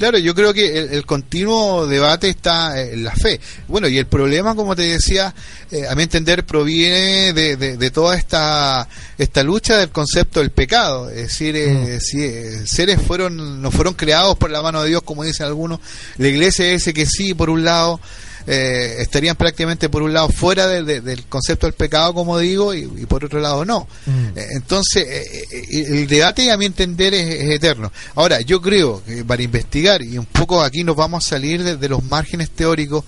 [0.00, 3.38] Claro, yo creo que el, el continuo debate está en la fe.
[3.68, 5.34] Bueno, y el problema, como te decía,
[5.70, 10.50] eh, a mi entender, proviene de, de- de toda esta esta lucha del concepto del
[10.50, 11.10] pecado.
[11.10, 15.02] Es decir, eh, si eh, seres fueron no fueron creados por la mano de Dios,
[15.02, 15.80] como dicen algunos,
[16.16, 18.00] la iglesia dice que sí, por un lado,
[18.46, 22.74] eh, estarían prácticamente por un lado fuera de- de- del concepto del pecado, como digo,
[22.74, 23.86] y, y por otro lado no.
[24.36, 27.92] Eh, Entonces, eh, eh, el debate, a mi entender, es, es eterno.
[28.14, 31.76] Ahora, yo creo que para investigar, y un poco aquí nos vamos a salir de,
[31.76, 33.04] de los márgenes teóricos,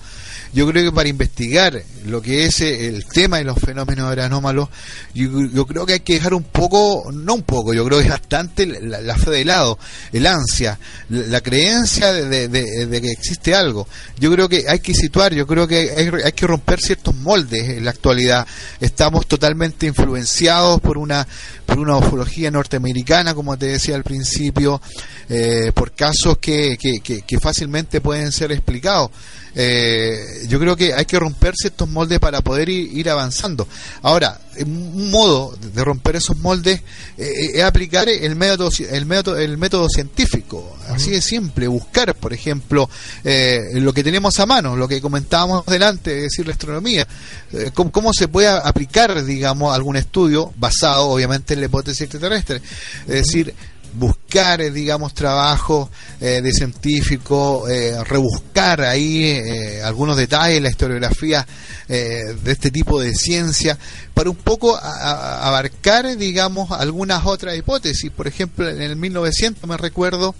[0.53, 4.69] yo creo que para investigar lo que es eh, el tema de los fenómenos anómalos,
[5.13, 8.09] yo, creo que hay que dejar un poco, no un poco, yo creo que es
[8.11, 9.79] bastante la, la fe de lado,
[10.11, 13.87] el ansia, la, creencia de que existe algo.
[14.19, 17.69] Yo creo que hay que situar, yo creo que hay, hay que romper ciertos moldes
[17.69, 18.45] en la actualidad.
[18.79, 21.27] Estamos totalmente influenciados por una
[21.65, 24.81] por una ufología norteamericana, como te decía al principio,
[25.29, 29.09] eh, por casos que, que, que- que fácilmente pueden ser explicados.
[29.55, 33.67] Eh, yo creo que hay que romperse estos moldes para poder ir, avanzando.
[34.01, 36.81] Ahora, un modo de romper esos moldes
[37.17, 40.77] eh, es aplicar el método, el método, el método científico.
[40.89, 42.89] Así de simple, buscar, por ejemplo,
[43.23, 47.07] eh, lo que tenemos a mano, lo que comentábamos delante, es decir, la astronomía.
[47.51, 52.61] Eh, cómo, cómo se puede aplicar, digamos, algún estudio basado, obviamente, en la hipótesis extraterrestre.
[53.07, 53.53] Es decir,
[53.95, 55.89] buscar, eh, digamos, trabajo
[56.21, 61.45] eh, de científico, eh, rebuscar ahí eh, algunos detalles, la historiografía
[61.89, 63.77] eh, de este tipo de ciencia,
[64.13, 68.11] para un poco a- a- abarcar, digamos, algunas otras hipótesis.
[68.11, 70.35] Por ejemplo, en el 1900 me recuerdo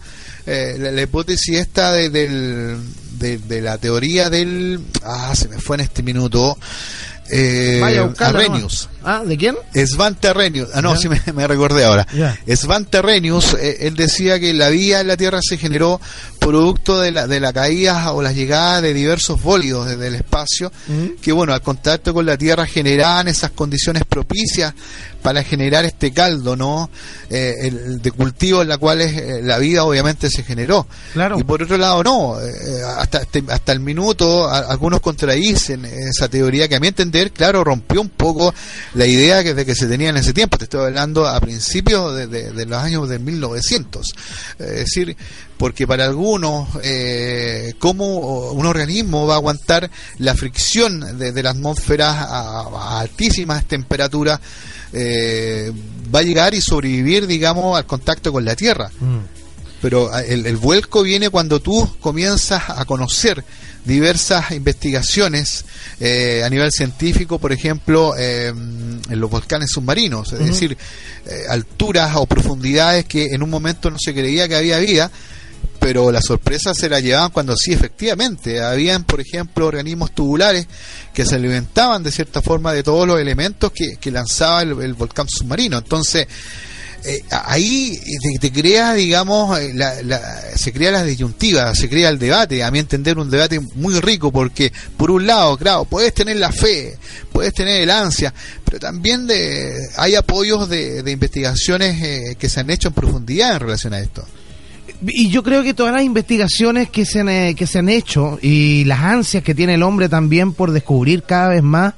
[0.45, 2.77] la, la hipótesis esta de, del,
[3.17, 4.81] de, de la teoría del...
[5.03, 6.57] Ah, se me fue en este minuto.
[7.35, 8.89] Eh, Vaya a buscarla Arrhenius.
[8.89, 8.89] nomás.
[9.05, 9.55] Ah, ¿de quién?
[9.85, 10.99] Svan Terrenius, ah no, Ya.
[11.01, 12.07] sí me, me recordé ahora.
[12.15, 12.37] Ya.
[12.55, 15.99] Svan Terrenius, eh, él decía que la vida en la Tierra se generó
[16.39, 20.71] producto de la, de la caída o la llegada de diversos bólidos desde el espacio,
[20.87, 21.19] Mm.
[21.21, 24.73] que bueno, al contacto con la Tierra generaban esas condiciones propicias
[25.21, 26.89] para generar este caldo, ¿no?
[27.29, 30.85] Eh, el, de cultivo en la cual es, eh, la vida obviamente se generó.
[31.13, 31.39] Claro.
[31.39, 32.35] Y por otro lado, no,
[32.97, 37.63] hasta, este- hasta el minuto a- algunos contradicen esa teoría que a mi entender, claro,
[37.63, 38.53] rompió un poco
[38.95, 40.57] la idea que, de que se tenía en ese tiempo.
[40.57, 44.13] Te estoy hablando a principios de, de- de los años de 1900.
[44.59, 45.15] Es decir,
[45.57, 51.51] porque para algunos, eh, ¿cómo un organismo va a aguantar la fricción de, de la
[51.51, 54.39] atmósfera a, a altísimas temperaturas?
[54.95, 55.71] eh,
[56.13, 58.91] va a llegar y sobrevivir, digamos, al contacto con la Tierra.
[58.99, 59.17] Mm.
[59.81, 63.43] Pero ah, el, el vuelco viene cuando tú comienzas a conocer
[63.85, 65.65] diversas investigaciones
[65.99, 70.77] eh, a nivel científico, por ejemplo, eh, en los volcanes submarinos, es decir,
[71.25, 75.11] eh, alturas o profundidades que en un momento no se creía que había vida,
[75.79, 80.65] pero la sorpresa se la llevaban cuando sí, efectivamente, habían, por ejemplo, organismos tubulares
[81.13, 84.93] que se alimentaban de cierta forma de todos los elementos que, que lanzaba el, el
[84.93, 85.77] volcán submarino.
[85.77, 86.27] Entonces,
[87.05, 87.99] eh, ahí
[88.39, 92.63] te, te crea, digamos, eh, la, la- se crea la disyuntiva, se crea el debate,
[92.63, 96.51] a mi entender un debate muy rico porque por un lado, claro, puedes tener la
[96.51, 96.97] fe,
[97.31, 102.69] puedes tener el ansia, pero también de, hay apoyos de, investigaciones eh, que se han
[102.69, 104.25] hecho en profundidad en relación a esto.
[105.05, 108.39] Y yo creo que todas las investigaciones que se han, eh, que se han hecho
[108.41, 111.93] y las ansias que tiene el hombre también por descubrir cada vez más,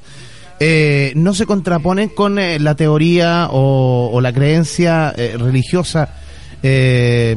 [0.60, 6.10] eh, no se contraponen con eh, la teoría o, o la creencia eh, religiosa
[6.63, 7.36] eh,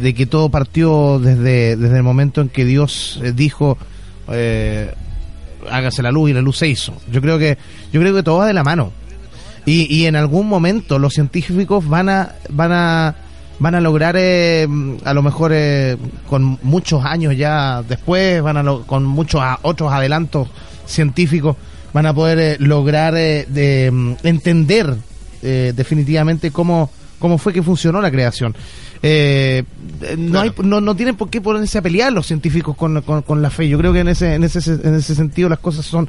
[0.00, 3.76] de que todo partió desde, desde el momento en que Dios eh, dijo
[4.30, 4.92] eh,
[5.70, 6.92] hágase la luz y la luz se hizo.
[7.10, 7.56] Yo creo que
[7.92, 8.92] yo creo que todo va de la mano.
[9.64, 13.14] Y, y en algún momento los científicos van a van a
[13.60, 14.66] van a lograr eh,
[15.04, 15.52] a lo mejor
[16.28, 20.48] con muchos años ya después van a lo- con muchos a- otros adelantos
[20.84, 21.56] científicos
[21.92, 24.94] van a poder eh, lograr eh, de, mm, entender
[25.42, 28.54] eh, definitivamente cómo cómo fue que funcionó la creación.
[29.04, 29.62] Eh,
[30.02, 33.22] eh, no hay no, no tienen por qué ponerse a pelear los científicos con, con,
[33.22, 33.68] con la fe.
[33.68, 36.08] Yo creo que en ese en ese en ese sentido las cosas son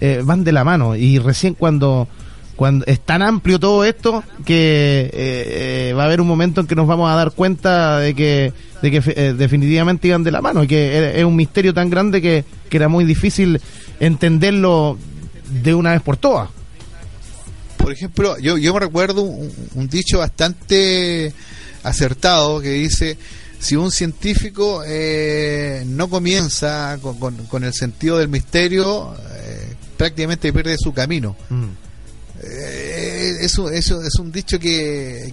[0.00, 0.96] eh, van de la mano.
[0.96, 2.08] Y recién cuando
[2.56, 6.74] cuando es tan amplio todo esto que eh, va a haber un momento en que
[6.76, 8.52] nos vamos a dar cuenta de que
[8.82, 9.00] de que
[9.34, 12.76] definitivamente iban de la mano y que es- es un misterio tan grande que, que
[12.76, 13.60] era muy difícil
[13.98, 14.98] entenderlo
[15.50, 16.48] de una vez por todas
[17.76, 21.32] Por ejemplo, yo, yo me recuerdo un, un dicho bastante
[21.82, 23.16] acertado que dice,
[23.58, 30.52] si un científico eh, no comienza con, con- con el sentido del misterio, eh, prácticamente
[30.52, 31.36] pierde su camino.
[32.42, 35.32] Eh, eso, eso es un dicho que,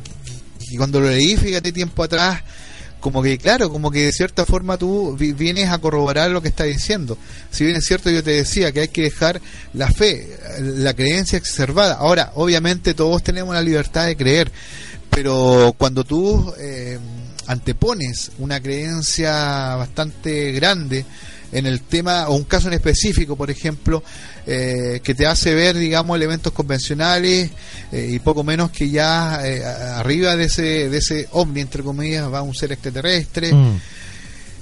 [0.70, 2.41] que cuando lo leí, fíjate tiempo atrás,
[3.00, 6.48] como que, claro, como que de cierta forma tú vi- vienes a corroborar lo que
[6.50, 7.18] está diciendo.
[7.52, 9.39] Si bien es cierto, yo te decía que hay que dejar
[9.74, 11.95] la fe, la creencia exacerbada.
[11.95, 14.52] Ahora, obviamente todos tenemos la libertad de creer,
[15.10, 16.98] pero cuando tú eh,
[17.45, 21.06] antepones una creencia bastante grande
[21.52, 24.04] en el tema o un caso en específico, por ejemplo,
[24.45, 27.52] eh, que te hace ver, digamos, elementos convencionales
[27.91, 32.32] eh, y poco menos que ya eh, arriba de ese de ese ovni entre comillas
[32.32, 33.54] va un ser extraterrestre.
[33.54, 33.80] Mm.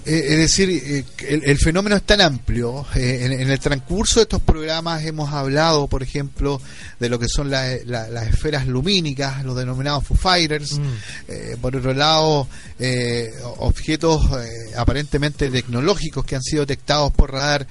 [0.05, 2.85] Eh, es decir, eh, el, el fenómeno es tan amplio.
[2.95, 6.61] eh, en, en el transcurso de estos programas hemos hablado, por ejemplo,
[6.99, 10.79] de lo que son la- la- las esferas lumínicas, los denominados Foo Fighters.
[11.27, 12.47] Eh, por otro lado,
[12.79, 17.65] eh, objetos eh, aparentemente tecnológicos que han sido detectados por radar.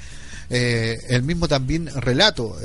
[0.51, 2.57] El mismo también relato.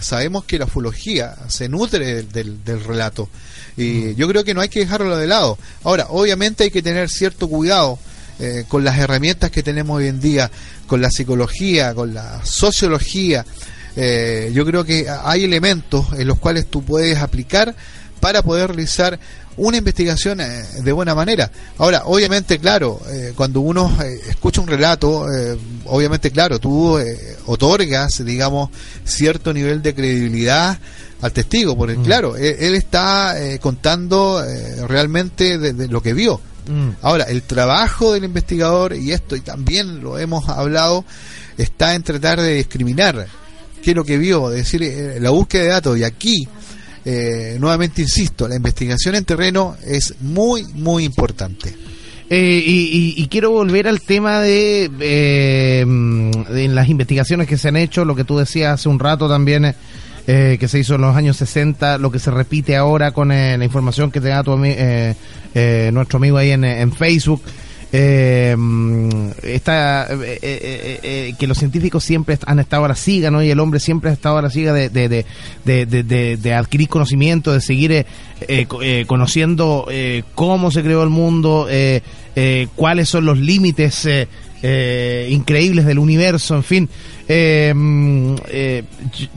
[0.00, 3.28] Sabemos que la ufología se nutre del, del- del relato.
[3.76, 5.58] Y yo creo que no hay que dejarlo de lado.
[5.82, 7.98] Ahora, obviamente hay que tener cierto cuidado
[8.38, 10.50] eh, con las herramientas que tenemos hoy en día,
[10.86, 13.44] con la psicología, con la sociología.
[13.96, 17.74] Eh, yo creo que hay elementos en los cuales tú puedes aplicar
[18.20, 19.18] para poder realizar
[19.58, 21.50] una investigación eh, de buena manera.
[21.78, 25.56] Ahora, obviamente, claro, eh, cuando uno eh, escucha un relato, eh,
[25.86, 28.68] obviamente, claro, tú eh, otorgas, digamos,
[29.04, 30.78] cierto nivel de credibilidad
[31.22, 34.42] al testigo, porque, claro, él, él está eh, contando
[34.86, 36.38] realmente de- de lo que vio.
[36.68, 36.90] Mm.
[37.02, 41.04] Ahora, el trabajo del investigador, y esto y también lo hemos hablado,
[41.58, 43.26] está en tratar de discriminar
[43.82, 45.98] qué es lo que vio, es decir, eh, la búsqueda de datos.
[45.98, 46.48] Y aquí,
[47.04, 51.74] eh, nuevamente insisto, la investigación en terreno es muy, muy importante.
[52.28, 55.84] Eh, y, y- y quiero volver al tema de, eh,
[56.50, 59.72] de las investigaciones que se han hecho, lo que tú decías hace un rato también,
[60.26, 63.56] eh, que se hizo en los años 60, lo que se repite ahora con eh,
[63.56, 64.50] la información que te da tu
[65.56, 67.42] eh, eh, nuestro amigo ahí en, en Facebook.
[67.92, 68.54] Eh,
[69.42, 73.42] está, eh, eh, eh, eh, que los científicos siempre han estado a la siga, ¿no?
[73.42, 75.24] Y el hombre siempre ha estado a la siga de, de,
[75.64, 78.06] de, de, adquirir conocimiento, de seguir eh,
[78.48, 82.02] eh, co- eh, conociendo eh, cómo se creó el mundo, eh,
[82.34, 84.28] eh, cuáles son los límites eh,
[84.62, 86.88] eh, increíbles del universo, en fin.
[87.28, 88.82] Eh, mm, eh,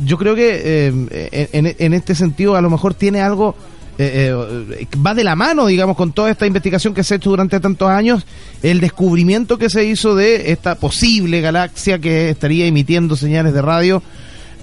[0.03, 0.59] yo- creo que
[0.91, 3.55] eh, en, en este sentido a lo mejor tiene algo
[4.01, 4.33] eh,
[4.79, 7.59] eh, va de la mano, digamos, con toda esta investigación que se ha hecho durante
[7.59, 8.25] tantos años,
[8.63, 14.01] el descubrimiento que se hizo de esta posible galaxia que estaría emitiendo señales de radio.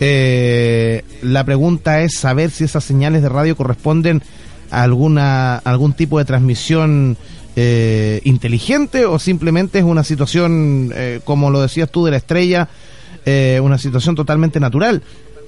[0.00, 4.22] Eh, la pregunta es saber si esas señales de radio corresponden
[4.70, 7.18] a alguna algún tipo de transmisión
[7.56, 12.68] eh, inteligente o simplemente es una situación, eh, como lo decías tú, de la estrella,
[13.60, 15.02] una situación totalmente natural.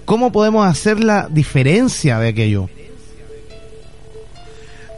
[0.04, 2.68] ¿Cómo podemos hacer la diferencia de aquello?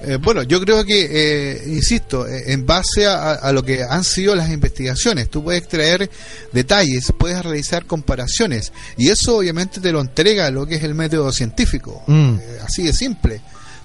[0.03, 4.03] Eh, bueno, yo creo que, eh, insisto, eh, en base a, a lo que han
[4.05, 6.11] sido las investigaciones, tú puedes extraer
[6.53, 11.31] detalles, puedes realizar comparaciones, y eso obviamente te lo entrega lo que es el método
[11.33, 12.37] científico, Mm.
[12.41, 13.41] Eh, así de simple.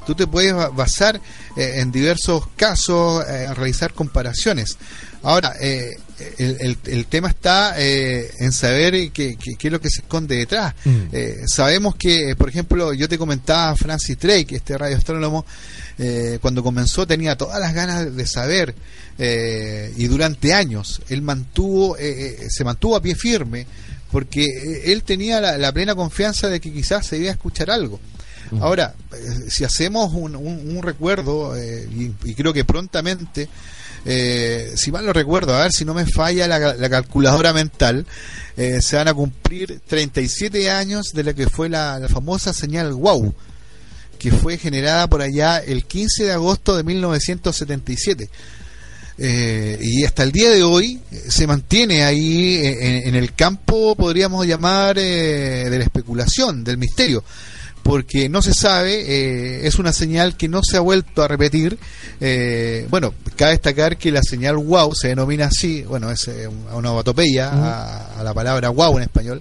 [0.05, 1.19] Tú te puedes ba- basar
[1.57, 4.77] eh, en diversos casos, realizar comparaciones.
[5.23, 5.97] Ahora, eh,
[6.37, 10.01] el, el- el tema está eh, en saber qué, qué- qué es lo que se
[10.01, 10.75] esconde detrás.
[10.85, 11.07] Mm.
[11.47, 15.43] Sabemos que, por ejemplo, yo te comentaba Francis Drake, este radioastrónomo,
[15.97, 18.75] eh, cuando comenzó tenía todas las ganas de saber
[19.17, 23.65] eh, y durante años él mantuvo, eh, eh, se mantuvo a pie firme
[24.11, 27.69] porque eh, él tenía la, la plena confianza de que quizás se iba a escuchar
[27.71, 27.99] algo.
[28.61, 28.93] Ahora,
[29.49, 33.49] si hacemos un, un- un recuerdo, eh, y, y creo que prontamente,
[34.05, 38.05] eh, si mal no recuerdo, a ver si no me falla la, la calculadora mental,
[38.55, 43.33] se van a cumplir 37 años de lo que fue la, la famosa señal WOW,
[44.25, 48.27] que fue generada por allá el 15 de agosto de 1977.
[49.19, 53.35] Eh, y hasta el día de hoy eh, se mantiene ahí eh, en, en el
[53.35, 57.23] campo, podríamos llamar, eh, de la especulación, del misterio,
[57.83, 61.77] porque no se sabe, eh, es una señal que no se ha vuelto a repetir.
[62.19, 67.49] Eh, bueno, cabe destacar que la señal wow se denomina así, bueno, es una onomatopeya
[67.51, 69.39] a, a la palabra wow en español,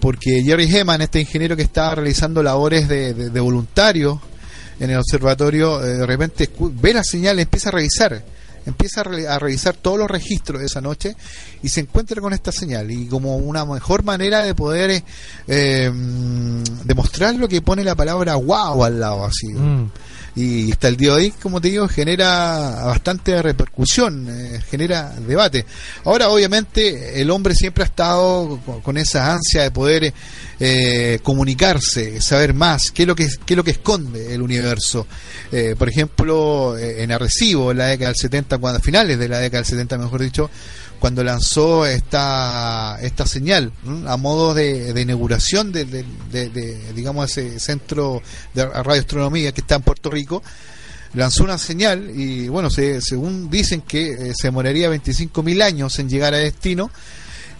[0.00, 4.20] porque Jerry Heman, este ingeniero que estaba realizando labores de, voluntario
[4.80, 8.24] en el observatorio, eh, de repente ve la señal, empieza a revisar,
[8.64, 11.16] empieza a, re- a revisar todos los registros de esa noche
[11.62, 15.02] y se encuentra con esta señal y como una mejor manera de poder
[15.48, 19.90] eh, mm, demostrar lo que pone la palabra wow al lado así Mm.
[20.38, 25.66] Y hasta el día de hoy, como te digo, genera bastante repercusión, eh, genera debate.
[26.04, 30.14] Ahora, obviamente, el hombre siempre ha estado con, esa ansia de poder
[30.60, 35.08] eh, comunicarse, saber más, qué es lo que qué es lo que esconde el universo.
[35.50, 39.28] Eh, por ejemplo, eh, en Arrecibo, en la década del 70, cuando a finales de
[39.28, 40.50] la década del 70, mejor dicho,
[40.98, 43.72] cuando lanzó esta esta señal
[44.06, 48.22] a modo de, de inauguración de, de- de- de, digamos ese centro
[48.54, 50.42] de radioastronomía que está en Puerto Rico
[51.14, 56.08] lanzó una señal y bueno se- según dicen que eh, se demoraría 25.000 años en
[56.08, 56.90] llegar a destino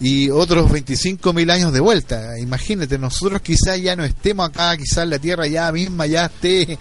[0.01, 2.39] y otros 25.000 años de vuelta.
[2.39, 6.79] Imagínate, nosotros quizás ya no estemos acá, quizás la Tierra ya misma ya esté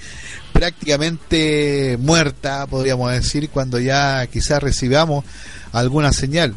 [0.59, 5.25] prácticamente muerta, podríamos decir, cuando ya quizás recibamos
[5.71, 6.53] alguna señal.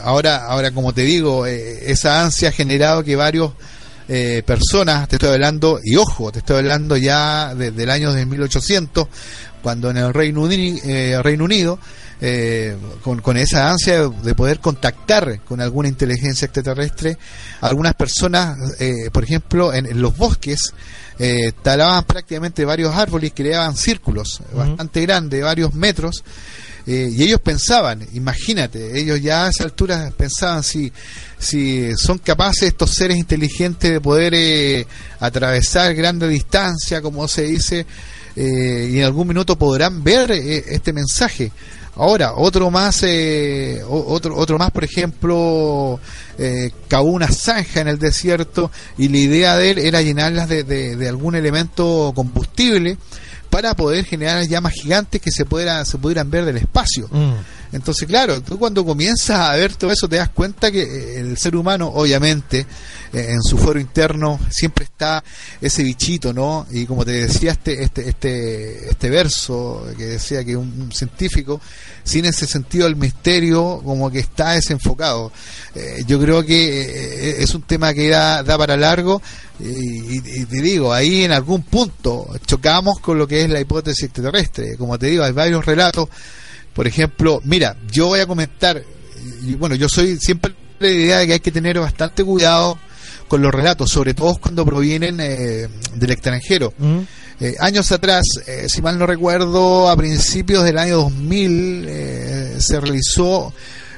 [0.00, 3.50] Ahora, ahora como te digo, eh, esa ansia ha generado que varios
[4.08, 8.26] eh, personas, te estoy hablando, y ojo, te estoy hablando ya desde el año de
[8.26, 9.08] 1800,
[9.66, 11.76] cuando en el Reino Unido, Reino Unido
[12.20, 17.18] eh, con, con esa ansia de poder contactar con alguna inteligencia extraterrestre,
[17.62, 20.72] algunas personas, eh, por ejemplo, en, en los bosques,
[21.18, 26.22] eh, talaban prácticamente varios árboles que creaban círculos bastante grandes, varios metros,
[26.86, 30.92] eh, y ellos pensaban, imagínate, ellos ya a esa altura pensaban si,
[31.36, 34.86] si son capaces estos seres inteligentes de poder eh,
[35.18, 37.86] atravesar grandes distancias, como se dice,
[38.36, 41.50] eh, y en algún minuto podrán ver eh, este mensaje.
[41.98, 45.98] Ahora, otro más, eh, otro, otro más, por ejemplo,
[46.38, 50.62] eh, cavó una zanja en el desierto y la idea de él era llenarlas de,
[50.64, 52.98] de- de algún elemento combustible
[53.48, 57.08] para poder generar llamas gigantes que se, pudiera, se pudieran ver del espacio.
[57.10, 57.32] Mm.
[57.76, 61.36] Entonces, claro, tú cuando comienzas a ver todo eso te das cuenta que eh, el
[61.38, 62.66] ser humano, obviamente,
[63.12, 65.22] eh, en su foro interno siempre está
[65.60, 66.66] ese bichito, ¿no?
[66.70, 71.60] Y como te decía este este este este verso que decía que un, científico
[72.02, 75.30] sin ese sentido del misterio como que está desenfocado.
[75.74, 79.20] Eh, yo creo que es un tema que da, da para largo
[79.60, 84.04] y- y te digo, ahí en algún punto chocamos con lo que es la hipótesis
[84.04, 84.76] extraterrestre.
[84.76, 86.08] Como te digo, hay varios relatos
[86.76, 88.82] por ejemplo, mira, yo voy a comentar,
[89.42, 92.78] y bueno, yo soy siempre la idea de que hay que tener bastante cuidado
[93.28, 96.74] con los relatos, sobre todo cuando provienen eh, del extranjero.
[96.76, 96.98] Mm.
[97.40, 102.78] Eh, años atrás, eh, si mal no recuerdo, a principios del año 2000 eh, se
[102.78, 103.54] realizó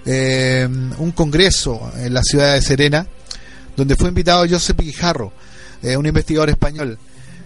[0.06, 0.68] eh,
[0.98, 3.08] un congreso en la ciudad de Serena,
[3.76, 5.32] donde fue invitado Josep Guijarro,
[5.82, 6.96] un investigador español.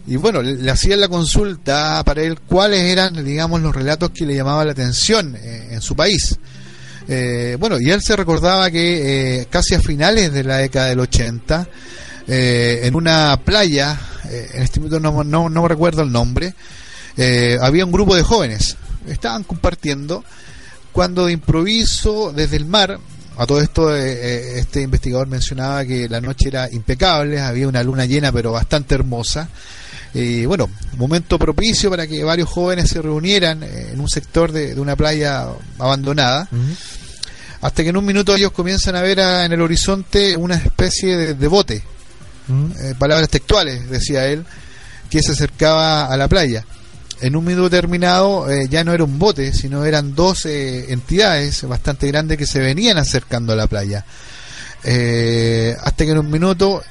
[0.06, 4.34] Y bueno, le, hacían la consulta para él cuáles eran, digamos, los relatos que le
[4.34, 6.38] llamaban la atención eh, en su país.
[7.08, 11.00] Eh, bueno, y él se recordaba que eh, casi a finales de la década del
[11.00, 11.68] 80,
[12.28, 13.98] eh, en una playa,
[14.30, 16.54] eh, en este momento no, no, no recuerdo el nombre,
[17.60, 18.76] había un grupo de jóvenes,
[19.06, 20.24] estaban compartiendo,
[20.92, 22.98] cuando de improviso desde el mar,
[23.36, 28.32] a todo esto este investigador mencionaba que la noche era impecable, había una luna llena
[28.32, 29.48] pero bastante hermosa,
[30.14, 34.74] y bueno, momento propicio para que varios jóvenes se reunieran eh, en un sector de,
[34.74, 35.46] de una playa
[35.78, 36.48] abandonada,
[37.62, 41.16] hasta que en un minuto ellos comienzan a ver a- en el horizonte una especie
[41.16, 41.82] de, de bote,
[42.80, 44.44] eh, palabras textuales, decía él,
[45.08, 46.64] que se acercaba a la playa.
[47.20, 51.62] En un minuto determinado eh, ya no era un bote, sino eran dos eh, entidades
[51.68, 54.04] bastante grandes que se venían acercando a la playa.
[54.84, 56.82] Eh, hasta que en un minuto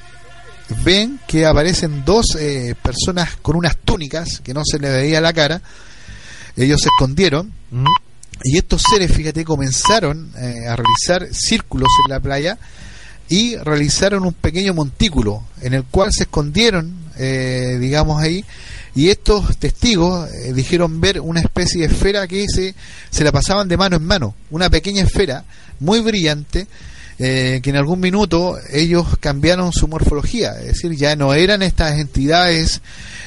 [0.82, 5.32] ven que aparecen dos eh, personas con unas túnicas que no se le veía la
[5.32, 5.60] cara.
[6.56, 7.86] Ellos se escondieron Mm.
[8.44, 12.58] y estos seres, fíjate, comenzaron eh, a realizar círculos en la playa
[13.28, 18.44] y realizaron un pequeño montículo en el cual se escondieron, eh, digamos ahí,
[18.94, 22.74] y estos testigos eh, dijeron ver una especie de esfera que se,
[23.10, 25.44] se la pasaban de mano en mano, una pequeña esfera
[25.80, 26.66] muy brillante,
[27.18, 31.98] eh, que en algún minuto ellos cambiaron su morfología, es decir, ya no eran estas
[31.98, 32.80] entidades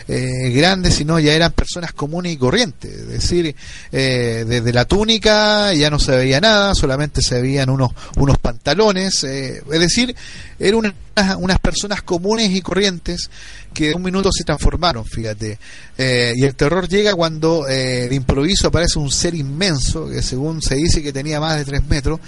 [0.07, 3.55] eh, grandes, sino ya eran personas comunes y corrientes, es decir,
[3.91, 9.23] eh, desde la túnica ya no se veía nada, solamente se veían unos, unos pantalones,
[9.23, 10.15] eh, es decir,
[10.59, 13.29] eran unas, unas personas comunes y corrientes
[13.73, 15.59] que de un minuto se transformaron, fíjate.
[15.97, 20.61] Eh, y el terror llega cuando eh, de improviso aparece un ser inmenso, que según
[20.61, 22.19] se dice que tenía más de tres metros,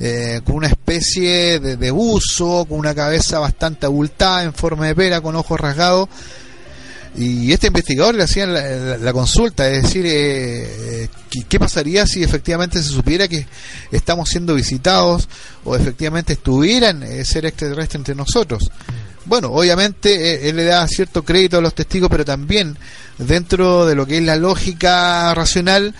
[0.00, 4.94] eh, con una especie de, de buzo, con una cabeza bastante abultada en forma de
[4.94, 6.08] pera, con ojos rasgados.
[7.16, 11.08] Y este investigador le hacían la, consulta, es decir, eh, eh,
[11.48, 13.46] ¿qué, pasaría si efectivamente se supiera que
[13.92, 15.28] estamos siendo visitados
[15.62, 18.68] o efectivamente estuvieran eh, seres extraterrestres entre nosotros?
[19.26, 22.76] bueno, obviamente eh, él le da cierto crédito a los testigos, pero también
[23.18, 25.94] dentro de lo que es la lógica racional,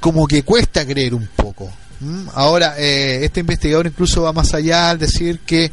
[0.00, 1.70] como que cuesta creer un poco.
[2.02, 2.26] ¿m?
[2.34, 5.70] Ahora, eh, este investigador incluso va más allá al decir que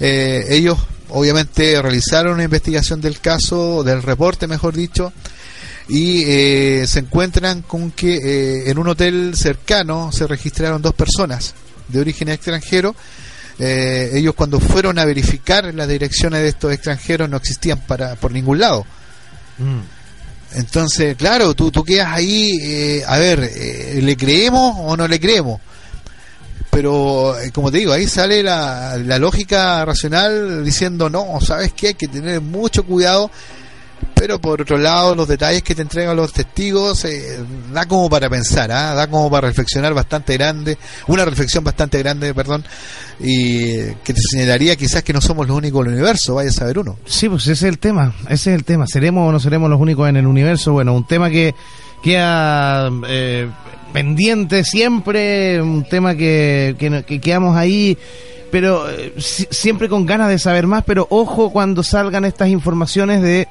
[0.00, 0.78] eh, ellos
[1.10, 5.12] obviamente realizaron una investigación del caso, del reporte mejor dicho,
[5.88, 11.54] y eh, se encuentran con que eh, en un hotel cercano se registraron dos personas
[11.88, 12.94] de origen extranjero.
[13.58, 18.32] Eh, ellos cuando fueron a verificar las direcciones de estos extranjeros no existían para por
[18.32, 18.84] ningún lado.
[20.52, 23.50] Entonces, claro, tú, tú quedas ahí, eh, a ver,
[24.02, 25.60] ¿le creemos o no le creemos?
[26.76, 31.86] Pero, eh, como te digo, ahí sale la, la lógica racional diciendo, no, ¿sabes qué?
[31.86, 33.30] Hay que tener mucho cuidado.
[34.14, 37.38] Pero por otro lado, los detalles que te entregan los testigos eh,
[37.72, 38.92] da como para pensar, ¿ah?
[38.92, 42.62] da como para reflexionar bastante grande, una reflexión bastante grande, perdón,
[43.20, 46.52] y que te señalaría quizás que no somos los únicos en el universo, vaya a
[46.52, 46.98] saber uno.
[47.06, 48.86] Sí, pues ese es el tema, ese es el tema.
[48.86, 50.72] ¿Seremos o no seremos los únicos en el universo?
[50.72, 51.54] Bueno, un tema que
[52.02, 53.48] queda eh,
[53.92, 57.96] pendiente siempre, un tema que, que, que quedamos ahí,
[58.50, 63.22] pero eh, si- siempre con ganas de saber más, pero ojo cuando salgan estas informaciones
[63.22, 63.48] de,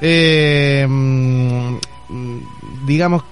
[0.00, 1.76] eh, mm,
[2.86, 3.22] digamos,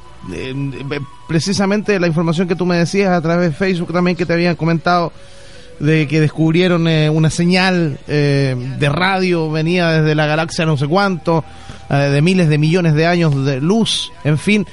[1.28, 4.56] precisamente la información que tú me decías a través de Facebook también que te habían
[4.56, 5.12] comentado
[5.78, 10.86] de que descubrieron eh, una señal eh, de radio, venía desde la galaxia no sé
[10.86, 11.44] cuánto,
[11.90, 14.66] eh, de miles de millones de años de luz, en fin,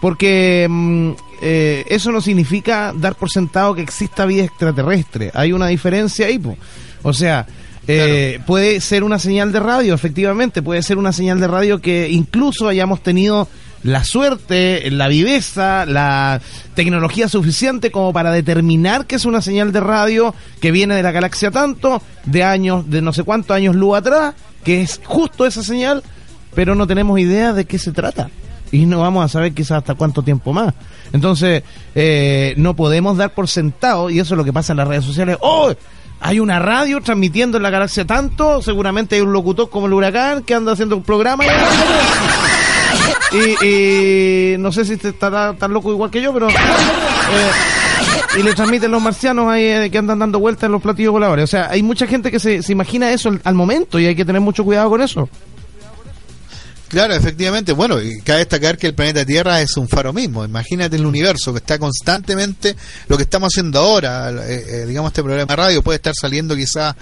[0.00, 1.10] porque mm,
[1.42, 6.38] eh, eso no significa dar por sentado que exista vida extraterrestre, hay una diferencia ahí,
[6.38, 6.56] po.
[7.02, 7.46] o sea,
[7.90, 12.08] eh, puede ser una señal de radio, efectivamente, puede ser una señal de radio que
[12.10, 13.48] incluso hayamos tenido
[13.82, 16.40] la suerte, la viveza, la
[16.74, 21.12] tecnología suficiente como para determinar que es una señal de radio que viene de la
[21.12, 24.34] galaxia tanto, de años, de no sé cuántos años luz atrás,
[24.64, 26.02] que es justo esa señal,
[26.54, 28.30] pero no tenemos idea de qué se trata.
[28.70, 30.74] Y no vamos a saber quizás hasta cuánto tiempo más.
[31.12, 31.62] Entonces,
[31.94, 35.04] eh, no podemos dar por sentado, y eso es lo que pasa en las redes
[35.04, 35.72] sociales, ¡oh!
[36.20, 40.42] Hay una radio transmitiendo en la galaxia tanto, seguramente hay un locutor como el huracán
[40.42, 41.44] que anda haciendo un programa.
[43.30, 46.48] Y, y no sé si estará tan loco igual que yo, pero...
[46.48, 46.54] eh,
[48.38, 51.44] y le transmiten los marcianos ahí eh, que andan dando vueltas en los platillos voladores.
[51.44, 54.24] O sea, hay mucha gente que se, se imagina eso al momento y hay que
[54.24, 55.28] tener mucho cuidado con eso.
[56.88, 57.72] Claro, efectivamente.
[57.72, 60.42] Bueno, y cabe destacar que el planeta Tierra es un faro mismo.
[60.44, 62.74] Imagínate el universo que está constantemente,
[63.08, 66.56] lo que estamos haciendo ahora, eh, eh, digamos, este programa de radio puede estar saliendo
[66.56, 66.94] quizás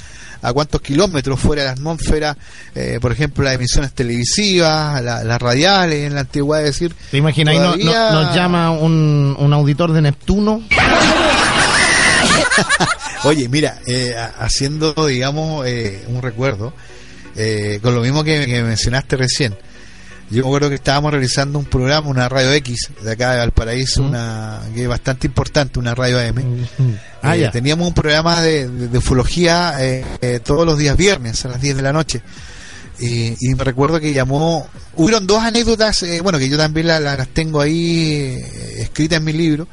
[0.43, 2.37] a cuántos kilómetros fuera de la atmósfera,
[2.75, 7.19] eh, por ejemplo, las emisiones televisivas, la- las radiales en la antigüedad, es decir, ¿Te
[7.19, 7.55] imaginas?
[7.55, 10.63] No- no- nos llama un, un auditor de Neptuno.
[13.25, 16.73] Oye, mira, eh, ha- haciendo, digamos, eh, un recuerdo,
[17.37, 19.55] eh, con lo mismo que, que mencionaste recién,
[20.31, 24.03] yo me acuerdo que estábamos realizando un programa, una radio X, de acá de Valparaíso,
[24.03, 26.67] una que es bastante importante, una radio AM.
[27.23, 27.51] Ah, Eh, ya.
[27.51, 31.61] Teníamos un programa de, de- de ufología eh, eh, todos los días viernes a las
[31.61, 32.23] 10 de la noche.
[32.99, 34.69] Y, y me recuerdo que llamó.
[34.95, 38.43] Hubieron dos anécdotas, eh, bueno, que yo también la- la- las tengo ahí
[38.79, 39.69] escritas en mi libro.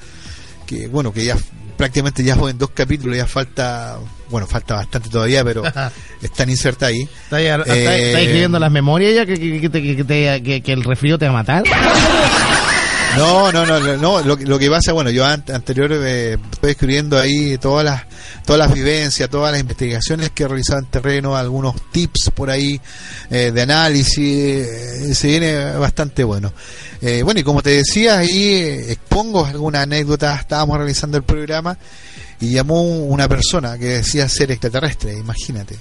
[0.65, 1.37] Que bueno, que ya
[1.83, 3.97] prácticamente ya fue en dos capítulos, ya falta.
[4.29, 5.63] Bueno, falta bastante todavía, pero
[6.21, 7.01] están insertas ahí.
[7.23, 11.33] ¿Estás Eh, escribiendo las memorias ya que, que, que- que el resfrío te va a
[11.35, 11.63] matar?
[13.17, 17.19] No, no, no, no, lo, lo que pasa, bueno, yo an- anterior eh, estoy escribiendo
[17.19, 18.01] ahí todas las
[18.45, 22.79] todas las vivencias, todas las investigaciones que he realizado en terreno, algunos tips por ahí
[23.29, 26.51] eh, de análisis, eh, se viene bastante bueno.
[27.01, 28.53] Eh, bueno, y como te decía, ahí
[28.89, 31.77] expongo algunas anécdotas, estábamos realizando el programa
[32.39, 35.77] y llamó una persona que decía ser extraterrestre, imagínate.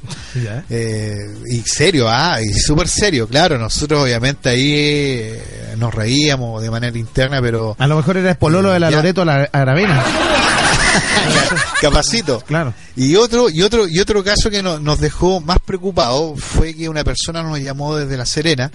[0.71, 1.17] Eh,
[1.51, 3.59] y serio, ah, y súper serio, claro.
[3.59, 5.43] Nosotros, obviamente, ahí eh,
[5.77, 8.97] nos reíamos de manera interna, pero A lo mejor era el pololo de la Ya.
[8.99, 10.05] Loreto la Aravena.
[11.81, 12.41] capacito.
[12.47, 12.75] Claro.
[12.97, 16.89] Y otro, y otro, y otro caso que no- nos dejó más preocupados fue que
[16.89, 18.71] una persona nos llamó desde La Serena.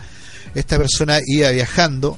[0.55, 2.17] Esta persona iba viajando,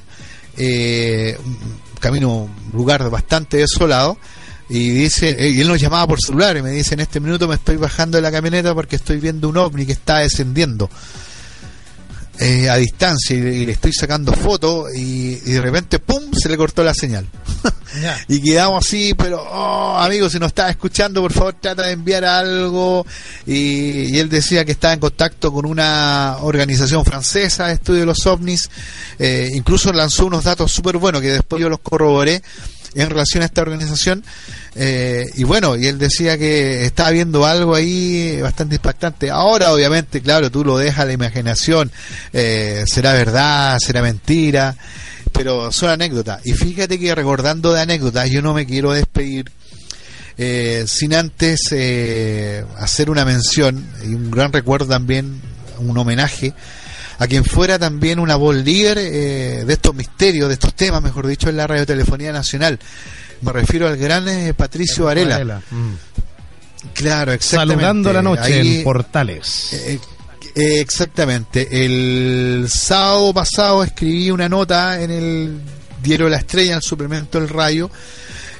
[0.56, 1.56] eh, un
[2.00, 4.16] camino, un lugar bastante desolado.
[4.70, 7.48] Y dice, eh, y él nos llamaba por celular y me dice, en este minuto
[7.48, 10.88] me estoy bajando de la camioneta porque estoy viendo un ovni que está descendiendo
[12.38, 16.48] eh, a distancia y, y le estoy sacando fotos y, y de repente, ¡pum!, se
[16.48, 17.26] le cortó la señal.
[18.28, 22.24] y quedamos así, pero, oh, amigo, si nos estás escuchando, por favor, trata de enviar
[22.24, 23.04] algo.
[23.46, 28.06] Y, y él decía que estaba en contacto con una organización francesa de estudio de
[28.06, 28.70] los ovnis.
[29.18, 32.42] Eh, incluso lanzó unos datos súper buenos que después yo los corroboré.
[32.94, 34.24] En relación a esta organización.
[34.74, 39.30] Eh, y bueno, y él decía que estaba viendo algo ahí bastante impactante.
[39.30, 41.90] Ahora, obviamente, claro, tú lo dejas a la imaginación.
[42.32, 44.76] Eh, será verdad, será mentira,
[45.32, 46.40] pero son anécdotas.
[46.44, 49.50] Y fíjate que recordando de anécdotas, yo no me quiero despedir
[50.42, 55.38] eh, sin antes eh, hacer una mención y un gran recuerdo también,
[55.78, 56.54] un homenaje
[57.20, 61.26] a quien fuera también una voz líder eh, de estos misterios, de estos temas, mejor
[61.26, 62.78] dicho, en la Radiotelefonía Nacional.
[63.42, 65.34] Me refiero al gran eh, Patricio Varela.
[65.36, 65.92] Varela, mm.
[66.94, 67.74] Claro, exactamente.
[67.74, 69.72] Saludando la noche Ahí, en Portales.
[69.74, 70.00] eh,
[70.54, 71.68] eh, exactamente.
[71.84, 75.60] El sábado pasado escribí una nota en el
[76.02, 77.90] diario La Estrella, en el suplemento El Rayo,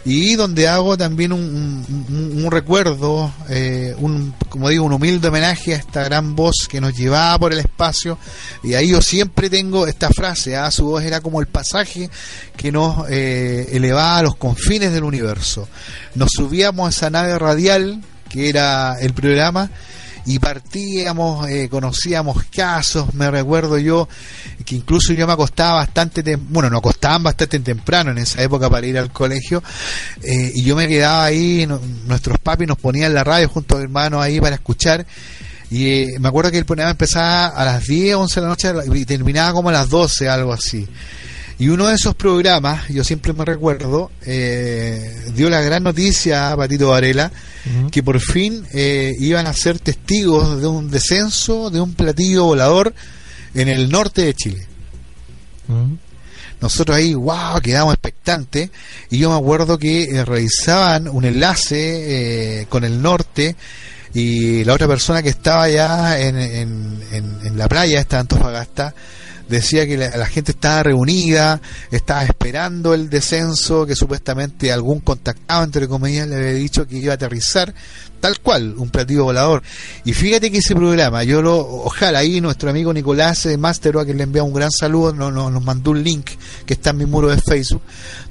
[0.05, 5.79] y donde hago también un, un- recuerdo, eh, un, como digo, un humilde homenaje a
[5.79, 8.19] esta gran voz que nos llevaba por el espacio.
[8.63, 12.09] Y ahí yo siempre tengo esta frase, ah, su voz era como el pasaje
[12.57, 15.69] que nos eh, elevaba a los confines del universo.
[16.15, 19.71] Nos subíamos a esa nave radial, que era el programa,
[20.31, 24.09] y partíamos, eh, conocíamos casos, me recuerdo yo
[24.65, 28.87] que incluso yo me acostaba bastante, bueno, nos acostaban bastante temprano en esa época para
[28.87, 29.61] ir al colegio,
[30.23, 31.67] eh, y yo me quedaba ahí,
[32.07, 35.05] nuestros papis nos ponían la radio junto a mi hermano ahí para escuchar,
[35.69, 38.73] y eh, me acuerdo que el programa empezaba a las 10, 11 de la noche
[38.95, 40.87] y terminaba como a las 12, algo así.
[41.61, 46.57] Y uno de esos programas, yo siempre me recuerdo, eh, dio la gran noticia a
[46.57, 47.31] Patito Varela,
[47.91, 52.95] que por fin eh, iban a ser testigos de un descenso de un platillo volador
[53.55, 54.67] en el norte de Chile.
[56.61, 58.71] Nosotros ahí, wow, quedamos expectantes.
[59.11, 63.55] Y yo me acuerdo que eh, revisaban un enlace eh, con el norte
[64.15, 68.95] y la otra persona que estaba allá en, en, en- en la playa, esta Antofagasta,
[69.51, 75.89] decía que la, gente estaba reunida, estaba esperando el descenso, que supuestamente algún contactado, entre
[75.89, 77.75] comillas, le había dicho que iba a aterrizar,
[78.21, 79.63] tal cual, un platillo volador.
[80.05, 84.05] Y fíjate que ese programa, yo lo, ojalá ahí nuestro amigo Nicolás de Master, a
[84.05, 86.31] quien le envía un gran saludo, no- no- nos mandó un link
[86.67, 87.83] que está en mi muro de Facebook,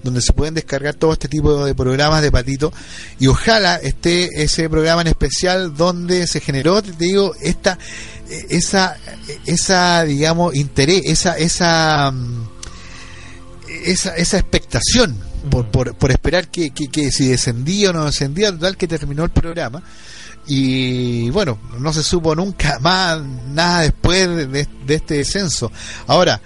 [0.04, 2.72] donde se pueden descargar todo este tipo de programas de patito.
[3.20, 8.19] Y ojalá esté ese programa en especial donde se generó, te digo, esta, eh,
[8.50, 8.98] esa,
[9.46, 12.48] esa, digamos, interés, esa, esa, mm,
[13.86, 15.18] esa, esa expectación
[15.50, 19.24] por, por, por esperar que, que, que si descendía o no descendía, total que terminó
[19.24, 19.82] el programa.
[20.48, 23.22] Y bueno, no se supo nunca más
[23.52, 25.72] nada después de, de este descenso.
[26.08, 26.42] Ahora,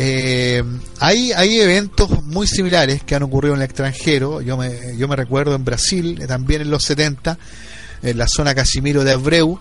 [0.00, 0.62] eh,
[1.00, 4.40] hay, hay eventos muy similares que han ocurrido en el extranjero.
[4.40, 7.38] Yo me, yo me recuerdo en Brasil, también en los 70,
[8.02, 9.58] en la zona Casimiro de Abreu,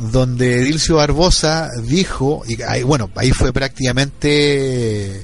[0.00, 5.22] donde Dilcio Barbosa dijo, y ahí, bueno, ahí fue prácticamente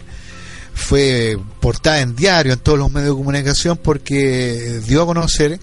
[0.74, 5.58] fue portada en diario, en todos los medios de comunicación, porque dio a conocer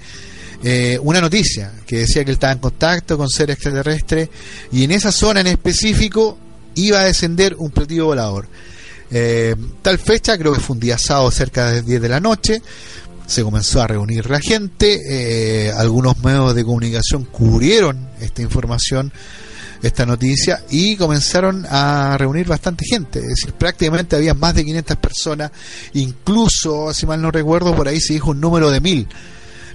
[0.63, 4.29] eh, una noticia que decía que él estaba en contacto con seres extraterrestres
[4.71, 6.37] y en esa zona en específico
[6.75, 8.47] iba a descender un platillo volador.
[9.11, 12.19] Eh, tal fecha, creo que fue un día sábado cerca de las 10 de la
[12.19, 12.61] noche,
[13.25, 19.11] se comenzó a reunir la gente, eh, algunos medios de comunicación cubrieron esta información,
[19.81, 24.97] esta noticia, y comenzaron a reunir bastante gente, es decir, prácticamente había más de 500
[24.97, 25.51] personas,
[25.93, 29.07] incluso, si mal no recuerdo, por ahí se dijo un número de mil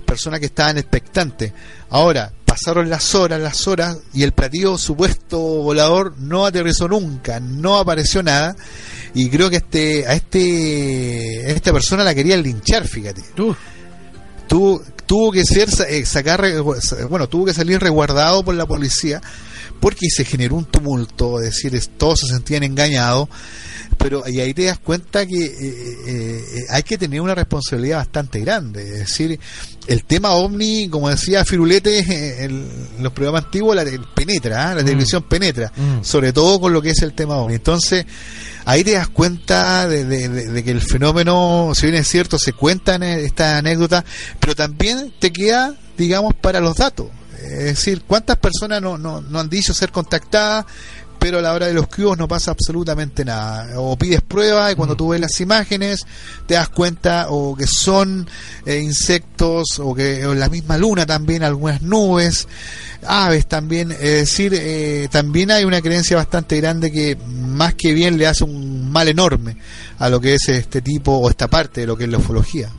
[0.09, 1.53] personas que estaban expectantes.
[1.91, 7.79] Ahora, pasaron las horas, las horas, y el platillo supuesto volador no aterrizó nunca, no
[7.79, 8.57] apareció nada,
[9.15, 13.23] y creo que este a este a esta persona la querían linchar, fíjate.
[14.49, 19.21] Tuvo, tuvo que ser eh, sacar re- bueno, tuvo que salir resguardado por la policía
[19.81, 23.29] porque se generó un tumulto, es decir, todos se sentían engañados,
[23.97, 27.99] pero y ahí te das cuenta que eh, eh, eh, hay que tener una responsabilidad
[27.99, 29.39] bastante grande, es decir,
[29.87, 32.69] el tema ovni, como decía Firulete eh, en
[33.01, 34.75] los programas antiguos, la penetra, ¿ah?
[34.75, 36.05] la televisión penetra, Mm.
[36.05, 37.55] sobre todo con lo que es el tema ovni.
[37.55, 38.05] Entonces,
[38.67, 42.39] ahí te das cuenta de, de- de- de que el fenómeno, si bien es cierto,
[42.39, 44.05] se cuentan esta anécdota,
[44.39, 47.07] pero también te queda, digamos, para los datos.
[47.49, 50.67] Es decir, ¿cuántas personas no, no, no han dicho ser contactadas,
[51.19, 53.81] pero a la hora de los cubos no pasa absolutamente nada?
[53.81, 56.07] O pides pruebas y cuando tú ves las imágenes
[56.47, 58.29] te das cuenta o que son
[58.67, 62.47] eh, insectos o que o la misma luna también, algunas nubes,
[63.07, 63.93] aves también.
[63.93, 68.45] Es decir, eh, también hay una creencia bastante grande que más que bien le hace
[68.45, 69.57] un mal enorme
[69.99, 72.71] a lo que es este tipo o esta parte de lo que es la ufología.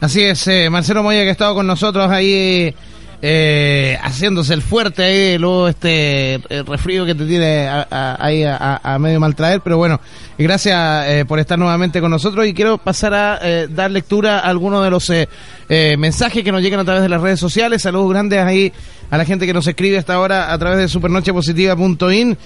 [0.00, 2.72] Así es, eh, Marcelo Moya que ha estado con nosotros ahí
[3.20, 8.44] eh, haciéndose el fuerte ahí, luego este eh, resfrío que te tiene a- a- ahí
[8.44, 10.00] a, a medio maltraer, pero bueno,
[10.38, 14.42] gracias eh, por estar nuevamente con nosotros y quiero pasar a eh, dar lectura a
[14.48, 15.28] algunos de los eh,
[15.68, 18.72] eh, mensajes que nos llegan a través de las redes sociales, saludos grandes ahí
[19.10, 22.36] a la gente que nos escribe hasta ahora a través de supernochepositiva.in,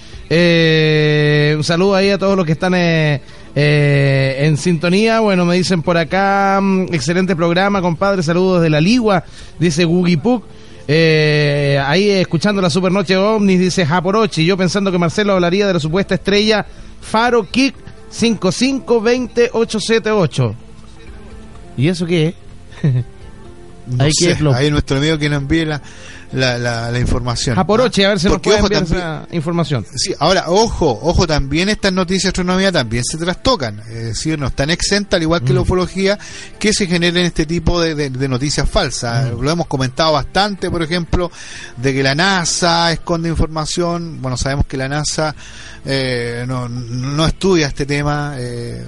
[1.56, 2.72] un saludo ahí a todos los que están...
[2.74, 3.20] eh,
[3.54, 9.24] en sintonía, bueno, me dicen por acá, mm, excelente programa, compadre, saludos de la Ligua,
[9.58, 10.44] dice Gugi Puk.
[10.88, 15.80] Eh, ahí escuchando la Supernoche Omnis, dice Japorochi, yo pensando que Marcelo hablaría de la
[15.80, 16.66] supuesta estrella
[17.00, 17.76] Faro Kick
[18.12, 20.54] 5520878.
[21.76, 22.34] ¿Y eso qué es?
[23.84, 25.82] No Ahí sé, que ahí nuestro amigo que nos envíe la,
[26.32, 27.56] la, la, la información.
[27.56, 29.86] Japorochi, a ver si nos Porque, puede ojo, también- esa información.
[29.96, 34.46] Sí, ahora, ojo, ojo, también estas noticias de astronomía también se trastocan, es decir, no
[34.46, 35.64] están exentas, al igual que la Mm.
[35.64, 36.18] ufología,
[36.58, 39.32] que se generen este tipo de, de- de noticias falsas.
[39.32, 39.40] Mm.
[39.42, 41.30] Lo hemos comentado bastante, por ejemplo,
[41.76, 44.20] de que la NASA esconde información.
[44.22, 45.34] Bueno, sabemos que la NASA
[45.84, 48.82] eh, no, no estudia este tema, eh,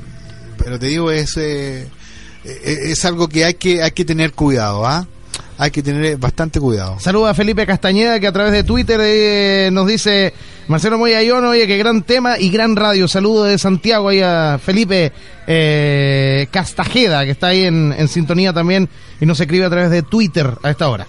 [0.56, 1.88] pero te digo, es, eh,
[2.44, 5.06] eh, es algo que hay que, hay que tener cuidado, ¿ah?
[5.56, 6.98] Hay que tener bastante cuidado.
[6.98, 10.34] Saluda a Felipe Castañeda que a través de Twitter eh, nos dice
[10.66, 13.06] Marcelo Moyayón, oye, qué gran tema y gran radio.
[13.06, 15.12] Saludo de Santiago ahí a Felipe
[15.46, 18.88] eh, Castajeda que está ahí en, en sintonía también
[19.20, 21.06] y nos escribe a través de Twitter a esta hora.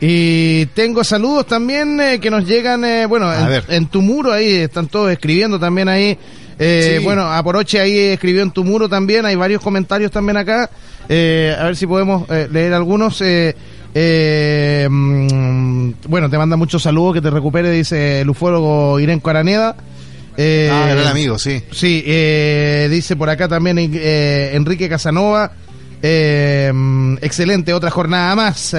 [0.00, 3.32] Y tengo saludos también eh, que nos llegan, eh, bueno,
[3.68, 6.18] en tu muro ahí están todos escribiendo también ahí.
[6.58, 7.04] Eh, Sí.
[7.04, 10.70] Bueno, Aporoche ahí escribió en tu muro también, hay varios comentarios también acá.
[11.08, 13.20] Eh, a ver si podemos eh, leer algunos.
[13.96, 19.76] Eh, mm, bueno, te manda muchos saludos, que te recupere, dice el ufólogo Irenco Araneda.
[20.36, 21.62] Eh, Ah, gran amigo, sí.
[21.70, 22.02] Sí,
[22.90, 25.52] dice por acá también Enrique Casanova.
[26.02, 28.74] mm, excelente, otra jornada más.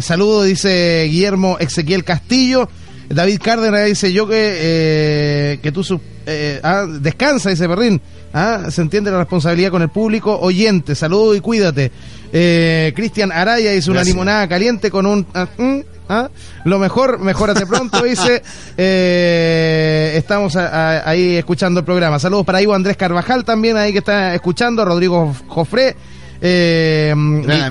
[0.00, 2.68] Saludo, dice Guillermo Ezequiel Castillo.
[3.14, 8.00] David Cárdenas dice yo que, eh, que tú su- eh, ah, descansa, dice Perrín.
[8.34, 10.94] Ah, se entiende la responsabilidad con el público oyente.
[10.94, 11.92] Saludo y cuídate.
[12.32, 14.14] Eh, Cristian Araya dice una Gracias.
[14.14, 15.26] limonada caliente con un...
[15.34, 16.30] ah, mm, ah.
[16.64, 18.42] Lo mejor, mejórate pronto, dice.
[18.78, 20.68] Eh, estamos a-
[21.00, 22.18] a- ahí escuchando el programa.
[22.18, 24.84] Saludos para Ivo Andrés Carvajal también ahí que está escuchando.
[24.84, 25.94] Rodrigo Jofré.
[26.40, 27.14] eh,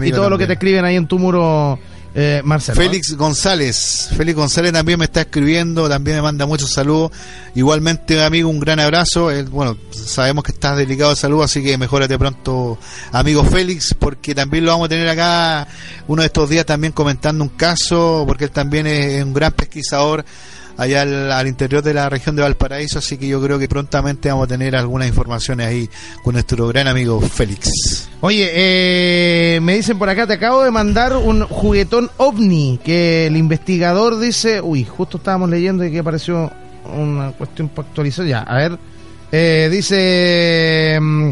[0.04, 1.78] y- todo lo que te escriben ahí en tu muro,
[2.14, 2.82] eh, Marcelo.
[2.82, 7.12] Félix González, Félix González también me está escribiendo, también me manda muchos saludos.
[7.56, 9.32] Igualmente, amigo, un gran abrazo.
[9.32, 12.78] Él, bueno, sabemos que estás delicado de salud, así que mejórate pronto,
[13.12, 15.68] amigo Félix, porque también lo vamos a tener acá
[16.08, 20.26] uno de estos días también comentando un caso, porque él también es un gran pesquisador
[20.78, 24.30] allá al, al interior de la región de Valparaíso, así que yo creo que prontamente
[24.30, 25.90] vamos a tener algunas informaciones ahí
[26.24, 28.10] con nuestro gran amigo Félix.
[28.22, 33.38] Oye, eh, me dicen por acá, te acabo de mandar un juguetón ovni que el
[33.38, 36.52] investigador dice, uy, justo estábamos leyendo y que apareció
[36.94, 38.78] una cuestión para actualizar, ya, a ver,
[39.32, 41.30] eh, dice, mm,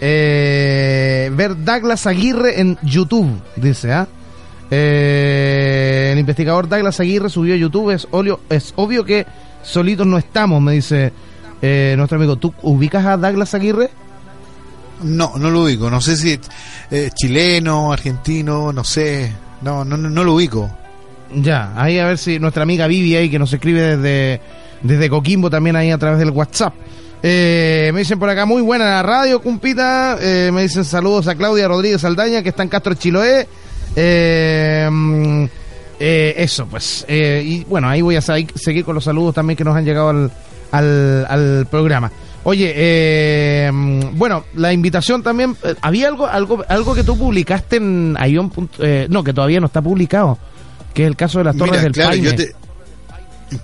[0.00, 4.08] eh, ver Douglas Aguirre en YouTube, dice, ¿ah?
[4.70, 9.26] El investigador Douglas Aguirre subió a YouTube, es, olio- es obvio que
[9.62, 11.12] solitos no estamos, me dice
[11.62, 12.36] eh, nuestro amigo.
[12.36, 13.90] ¿Tú ubicas a Douglas Aguirre?
[15.02, 15.90] No, no lo ubico.
[15.90, 16.40] No sé si es
[16.90, 19.32] eh, chileno, argentino, no sé.
[19.62, 20.70] No, no, no, no lo ubico.
[21.34, 24.40] Ya, ahí a ver si nuestra amiga Vivi ahí que nos escribe desde,
[24.82, 26.74] desde Coquimbo también ahí a través del WhatsApp.
[27.22, 30.16] Eh, me dicen por acá, muy buena la radio, cumpita.
[30.20, 33.46] Eh, me dicen saludos a Claudia Rodríguez Aldaña, que está en Castro Chiloé.
[34.00, 35.44] Eh, mm,
[36.00, 37.04] eh, eso, pues.
[37.08, 40.10] Eh, y bueno, ahí voy a seguir con los saludos también que nos han llegado
[40.10, 40.30] al,
[40.70, 42.10] al, al programa.
[42.44, 43.70] Oye, eh,
[44.14, 45.56] bueno, la invitación también.
[45.64, 48.50] eh, ¿Había algo algo algo que tú publicaste en Ion.
[48.78, 50.38] eh, no, que todavía no está publicado?
[50.94, 52.24] Que es el caso de las Torres Mira, del claro, Paine.
[52.24, 52.52] yo te,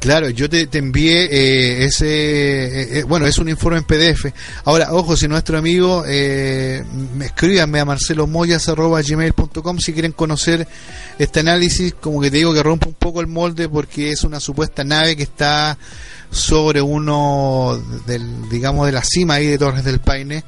[0.01, 4.27] claro, yo te, envié eh, ese, eh, eh, bueno, es un informe en PDF.
[4.65, 10.67] Ahora, ojo, si nuestro amigo, eh, me escríbanme a marcelomoyas.gmail.com si quieren conocer
[11.19, 14.41] este análisis, como que te digo que rompe un poco el molde porque es una
[14.41, 15.79] supuesta nave que está
[16.35, 20.45] sobre uno del, digamos, de la cima ahí de Torres del Paine.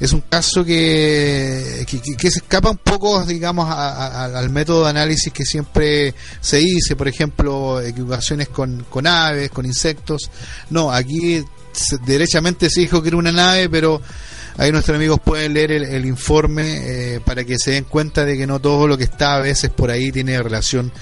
[0.00, 4.90] Es un caso que, que, que- se escapa un poco, digamos, a- al método de
[4.90, 10.30] análisis que siempre se dice, por ejemplo, equivocaciones con, con aves, con insectos.
[10.70, 14.00] No, aquí se- derechamente se dijo que era una nave, pero
[14.56, 18.36] ahí nuestros amigos pueden leer el, el informe eh, para que se den cuenta de
[18.36, 20.92] que no todo lo que está a veces por ahí tiene relación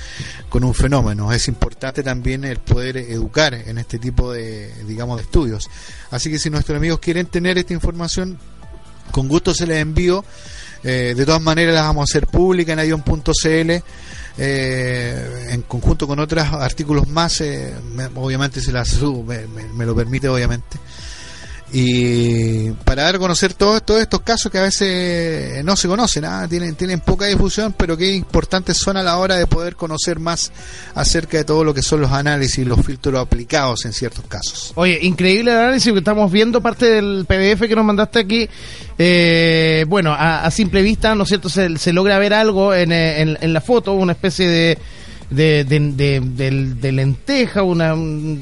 [0.49, 1.33] con un fenómeno.
[1.33, 5.69] Es importante también el poder educar en este tipo de, digamos, de estudios.
[6.11, 8.39] Así que si nuestros amigos quieren tener esta información,
[9.11, 10.25] con gusto se les envío.
[10.85, 13.83] Eh, de todas maneras las vamos a hacer públicas en avion.cl
[14.41, 19.85] eh, en conjunto con otros artículos más, eh, me- obviamente si las subo, me- me
[19.85, 20.79] lo permite obviamente.
[21.71, 26.25] Y para dar a conocer todos todos estos casos que a veces no se conocen,
[26.25, 26.47] ¿ah?
[26.49, 30.51] tienen, tienen poca difusión, pero que importantes son a la hora de poder conocer más
[30.95, 34.73] acerca de todo lo que son los análisis y los filtros aplicados en ciertos casos.
[34.77, 38.49] Oye, increíble el análisis que estamos viendo, parte del PDF que nos mandaste aquí.
[38.97, 41.49] Eh, bueno, a, a simple vista, ¿no es cierto?
[41.51, 44.79] Se, se logra ver algo en, eh, en- en la foto, una especie de.
[45.31, 48.41] De, de, de- de- lenteja, una un-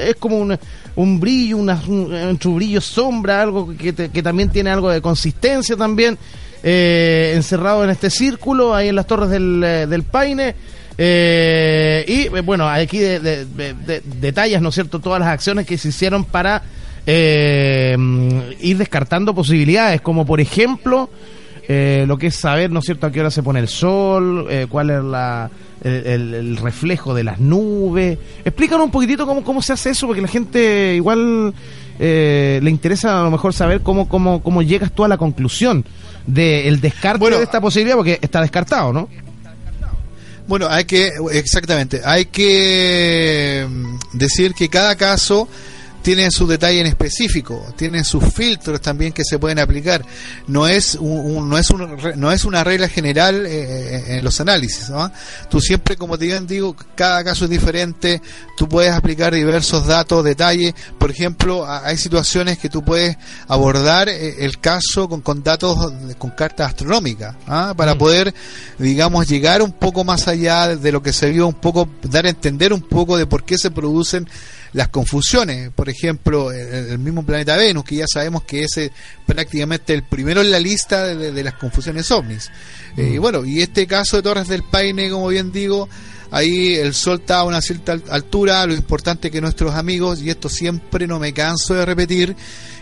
[0.00, 0.58] es como un,
[0.96, 5.76] un brillo, una, un, entre sombra, algo que, te- que también tiene algo de consistencia
[5.76, 6.18] también,
[6.64, 10.56] eh, encerrado en este círculo, ahí en las torres del, eh, del Paine.
[10.98, 15.28] Eh, y eh, bueno, aquí de, de- de- de- detallas, ¿no es cierto?, todas las
[15.28, 16.62] acciones que se hicieron para
[17.06, 17.96] eh,
[18.60, 21.10] ir descartando posibilidades, como por ejemplo,
[21.68, 24.46] eh, lo que es saber, ¿no es cierto?, a qué hora se pone el sol,
[24.50, 25.50] eh, cuál es la,
[25.82, 28.18] el, reflejo de las nubes.
[28.44, 31.54] Explícanos un poquitito cómo, cómo se hace eso, porque la gente igual
[31.98, 35.84] eh, le interesa a lo mejor saber cómo, cómo, cómo llegas tú a la conclusión
[36.26, 39.08] del descarte Bueno, de esta posibilidad, porque está descartado, ¿no?
[40.46, 45.48] Bueno, hay que, exactamente, hay que mm, decir que cada caso
[46.04, 50.04] tiene su detalle en específico, tiene sus filtros también que se pueden aplicar.
[50.46, 54.38] No es un, un- no es un no es una regla general eh, en los
[54.38, 54.90] análisis.
[54.90, 55.10] ¿no?
[55.48, 58.20] Tú siempre, como te digo, cada caso es diferente.
[58.56, 60.74] Tú puedes aplicar diversos datos, detalles.
[60.98, 63.16] Por ejemplo, hay situaciones que tú puedes
[63.48, 67.72] abordar eh, el caso con, con datos, con cartas astronómicas, ¿ah?
[67.74, 68.34] para poder,
[68.78, 72.28] digamos, llegar un poco más allá de lo que se vio, un poco, dar a
[72.28, 74.28] entender un poco de por qué se producen
[74.74, 75.70] las confusiones.
[75.70, 78.92] Por ejemplo, el, el mismo planeta Venus, que ya sabemos que es eh,
[79.24, 82.50] prácticamente el primero en la lista de, de- de las confusiones ovnis.
[82.96, 85.88] Eh, y bueno, y este caso de Torres del Paine, como bien digo,
[86.30, 90.20] ahí el sol está a una cierta al- altura, lo importante es que nuestros amigos,
[90.20, 92.36] y esto siempre no me canso de repetir,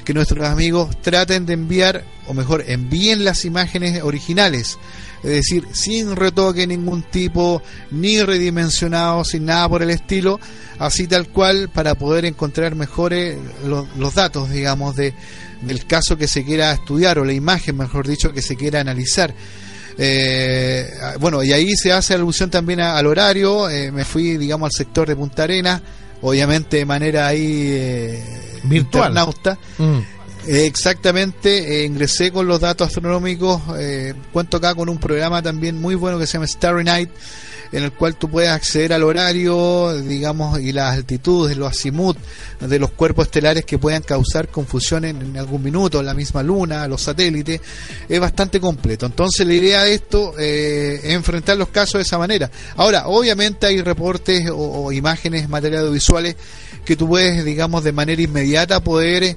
[0.04, 4.78] que nuestros amigos traten de enviar, o mejor, envíen las imágenes originales.
[5.22, 7.62] Es decir, sin retoque ningún tipo,
[7.92, 10.40] ni redimensionado, sin nada por el estilo,
[10.78, 15.14] así tal cual, para poder encontrar mejores lo- los datos, digamos, de,
[15.62, 19.32] del caso que se quiera estudiar, o la imagen, mejor dicho, que se quiera analizar.
[19.98, 20.88] Eh,
[21.20, 23.68] bueno, y ahí se hace alusión también a- al horario.
[23.70, 25.80] eh, me fui, digamos, al sector de Punta Arenas,
[26.22, 28.24] obviamente de manera ahí eh,
[28.64, 29.10] Virtual.
[29.10, 29.58] internauta.
[29.78, 29.98] Mm.
[30.46, 33.62] Exactamente, eh, ingresé con los datos astronómicos.
[33.78, 37.10] eh, cuento acá con un programa también muy bueno que se llama Starry Night,
[37.70, 42.18] en el cual tú puedes acceder al horario, digamos, y las altitudes, los azimut
[42.60, 47.02] de los cuerpos estelares que puedan causar confusión en, algún minuto, la misma luna, los
[47.02, 47.60] satélites.
[48.08, 49.06] Es bastante completo.
[49.06, 52.50] Entonces, la idea de esto eh, es enfrentar los casos de esa manera.
[52.76, 56.36] Ahora, obviamente, hay reportes o, o imágenes, materiales audiovisuales
[56.84, 59.36] que tú puedes, digamos, de manera inmediata poder eh,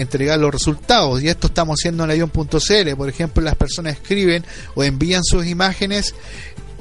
[0.00, 1.22] entregar los resultados.
[1.22, 2.96] Y esto estamos haciendo en avion.cl.
[2.96, 4.44] Por ejemplo, las personas escriben
[4.74, 6.14] o envían sus imágenes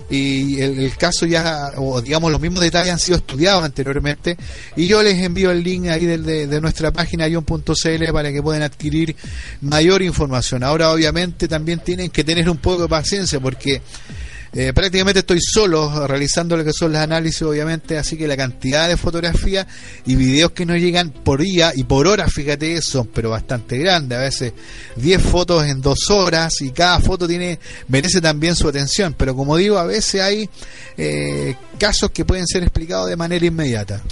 [0.10, 4.38] y el, caso ya, o digamos, los mismos detalles han sido estudiados anteriormente.
[4.76, 8.42] Y yo les envío el link ahí del- de, de nuestra página avion.cl para que
[8.44, 9.16] puedan adquirir
[9.62, 10.64] mayor información.
[10.64, 13.82] Ahora, obviamente, también tienen que tener un poco de paciencia porque
[14.56, 18.88] eh, prácticamente estoy solo realizando lo que son los análisis, obviamente, así que la cantidad
[18.88, 19.66] de fotografías
[20.06, 24.18] y videos que nos llegan por día y por hora, fíjate, son pero bastante grandes,
[24.18, 24.54] a veces
[24.98, 29.58] 10 fotos en dos horas y cada foto tiene merece también su atención, pero como
[29.58, 30.50] digo, a veces hay
[30.98, 34.04] eh, casos que pueden ser explicados de manera inmediata.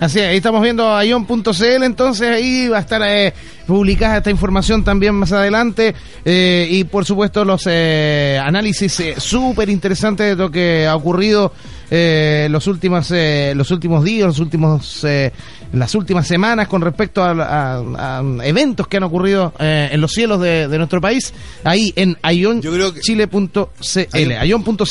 [0.00, 3.34] Así es, ahí estamos viendo a ion.cl, entonces ahí va a estar eh,
[3.66, 5.92] publicada esta información también más adelante
[6.24, 11.52] eh, y por supuesto los eh, análisis eh, súper interesantes de lo que ha ocurrido
[11.90, 15.32] eh, los últimos eh, los últimos días, los últimos eh,
[15.72, 20.12] las últimas semanas con respecto a, a- a eventos que han ocurrido eh, en los
[20.12, 21.34] cielos de, de nuestro país,
[21.64, 24.84] ahí en ionchile.cl, ion.cl.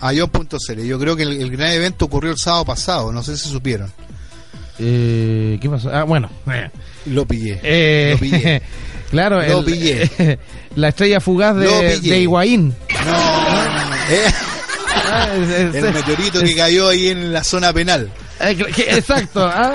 [0.00, 0.06] Sí.
[0.06, 0.82] Ayon.cl.
[0.84, 3.92] Yo creo que el, el gran evento ocurrió el sábado pasado, no sé si supieron.
[4.78, 5.90] Eh, ¿Qué pasó?
[5.94, 6.30] Ah, bueno.
[6.50, 6.70] eh.
[7.06, 7.60] Lo pillé.
[7.62, 8.62] Eh, Lo pillé.
[9.10, 10.38] claro, Lo el- pillé.
[10.76, 12.74] la estrella fugaz de, de Higuaín.
[12.88, 14.24] Eh,
[15.12, 18.10] Ah, es- es- el meteorito que cayó ahí en la zona penal.
[18.40, 19.44] exacto.
[19.44, 19.72] ah.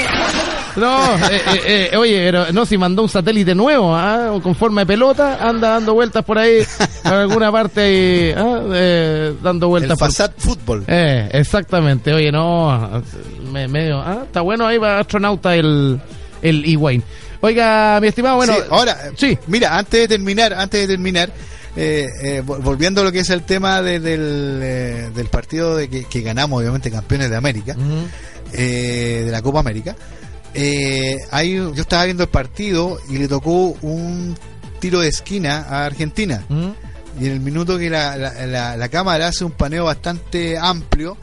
[0.76, 4.82] No, eh, eh, eh, oye, pero no, si mandó un satélite nuevo, ah, con forma
[4.82, 6.60] de pelota, anda dando vueltas por ahí,
[7.04, 10.08] alguna parte ah, eh, dando El vueltas por...
[10.10, 10.84] Fasat Fútbol.
[10.88, 13.02] Eh, exactamente, oye, no,
[13.52, 16.00] me, medio, ah, está bueno ahí va astronauta el,
[16.42, 17.04] el E-Wayne.
[17.42, 19.38] Oiga, mi estimado, bueno, Sí, ahora, sí.
[19.48, 21.30] mira, antes de terminar, antes de terminar,
[21.78, 25.76] eh, eh, vol- volviendo a lo que es el tema de- del, eh, del partido
[25.76, 27.76] de que, que ganamos, obviamente, campeones de América,
[28.54, 29.96] eh, de la Copa América,
[30.56, 34.36] eh, hay, yo estaba viendo el partido y le tocó un
[34.80, 36.44] tiro de esquina a Argentina.
[36.50, 36.70] ¿Mm?
[37.22, 41.18] Y en el minuto que la, la, la- la cámara hace un paneo bastante amplio,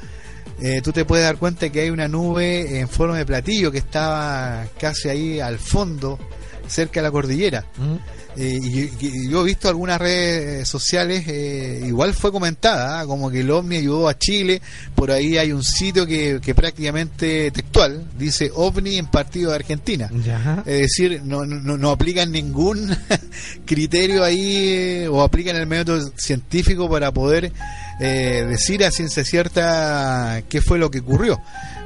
[0.61, 3.78] eh, tú te puedes dar cuenta que hay una nube en forma de platillo que
[3.78, 6.18] estaba casi ahí al fondo,
[6.66, 7.64] cerca de la cordillera.
[7.76, 7.96] ¿Mm?
[8.36, 13.06] Eh, y, y yo he visto algunas redes sociales, eh, igual fue comentada, ¿ah?
[13.06, 14.62] como que el OVNI ayudó a Chile,
[14.94, 20.10] por ahí hay un sitio que, que prácticamente textual, dice OVNI en partido de Argentina.
[20.24, 20.62] Ya.
[20.64, 22.96] Es decir, no, no, no aplican ningún
[23.66, 27.52] criterio ahí eh, o aplican el método científico para poder
[28.00, 31.40] eh, decir a ciencia cierta qué fue lo que ocurrió.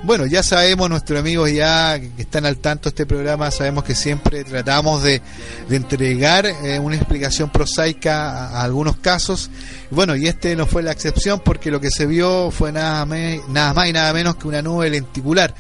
[0.07, 3.97] Bueno, ya sabemos, nuestros amigos ya que están al tanto de este programa, sabemos que
[3.97, 5.21] siempre tratamos de,
[5.69, 9.51] de entregar eh, una explicación prosaica a, a algunos casos.
[9.91, 13.41] Bueno, y este no fue la excepción porque lo que se vio fue nada, me-
[13.49, 15.53] nada más y nada menos que una nube lenticular.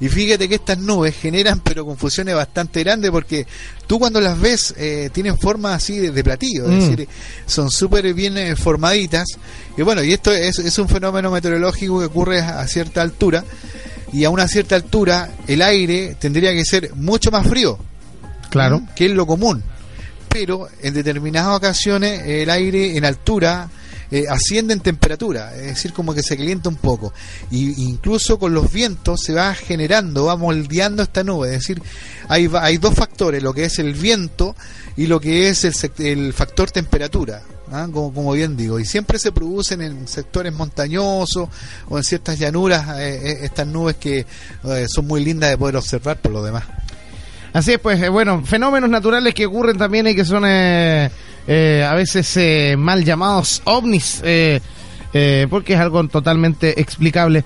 [0.00, 3.46] Y fíjate que estas nubes generan pero confusiones bastante grandes porque
[3.86, 6.80] tú cuando las ves eh, tienen forma así de, de platillo, es Mm.
[6.90, 7.08] decir,
[7.46, 9.28] son súper bien eh, formaditas.
[9.76, 13.44] Y bueno, y esto es, es un fenómeno meteorológico que ocurre a cierta altura
[14.12, 17.78] y a una cierta altura el aire tendría que ser mucho más frío
[18.50, 18.82] Claro.
[18.94, 19.62] que es lo común.
[20.28, 23.68] Pero en determinadas ocasiones el aire en altura
[24.10, 27.14] eh, asciende en temperatura, es decir, como que se calienta un poco.
[27.50, 31.48] Y incluso con los vientos se va generando, va moldeando esta nube.
[31.48, 31.82] Es decir,
[32.28, 34.54] hay, hay dos factores, lo que es el viento
[34.96, 37.42] y lo que es el, el factor temperatura.
[37.72, 37.88] ¿Ah?
[37.92, 41.48] Como, como bien digo, y siempre se producen en sectores montañosos
[41.88, 44.26] o en ciertas llanuras eh, eh, estas nubes que
[44.64, 46.64] eh, son muy lindas de poder observar por lo demás.
[47.52, 51.10] Así es, pues, bueno, fenómenos naturales que ocurren también y que son eh,
[51.86, 57.44] a veces mal llamados ovnis, eh, porque es algo totalmente explicable.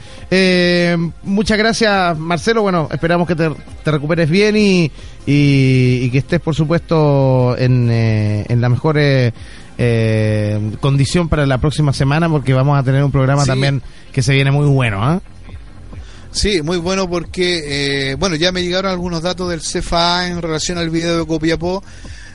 [1.25, 2.63] Muchas gracias, Marcelo.
[2.63, 3.51] Bueno, esperamos que te,
[3.83, 4.93] te recuperes bien y,
[5.27, 8.97] y, que estés, por supuesto, en, eh, en la mejor
[9.79, 13.49] eh, eh, condición para la próxima semana, porque vamos a tener un programa Sí.
[13.49, 15.03] también que se viene muy bueno.
[15.05, 15.21] ¿ah?
[16.31, 20.79] Sí, muy bueno porque, eh, bueno, ya me llegaron algunos datos del CFA en relación
[20.79, 21.83] al video de Copiapó.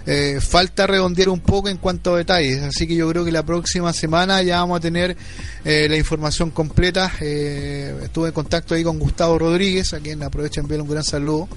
[0.08, 3.44] Eh, falta redondear un poco en cuanto a detalles, así que yo creo que la
[3.46, 5.16] próxima semana ya vamos a tener
[5.64, 7.12] eh, la información completa.
[7.22, 11.04] Eh, estuve en contacto ahí con Gustavo Rodríguez, a quien aprovecho de enviarle un gran
[11.04, 11.48] saludo.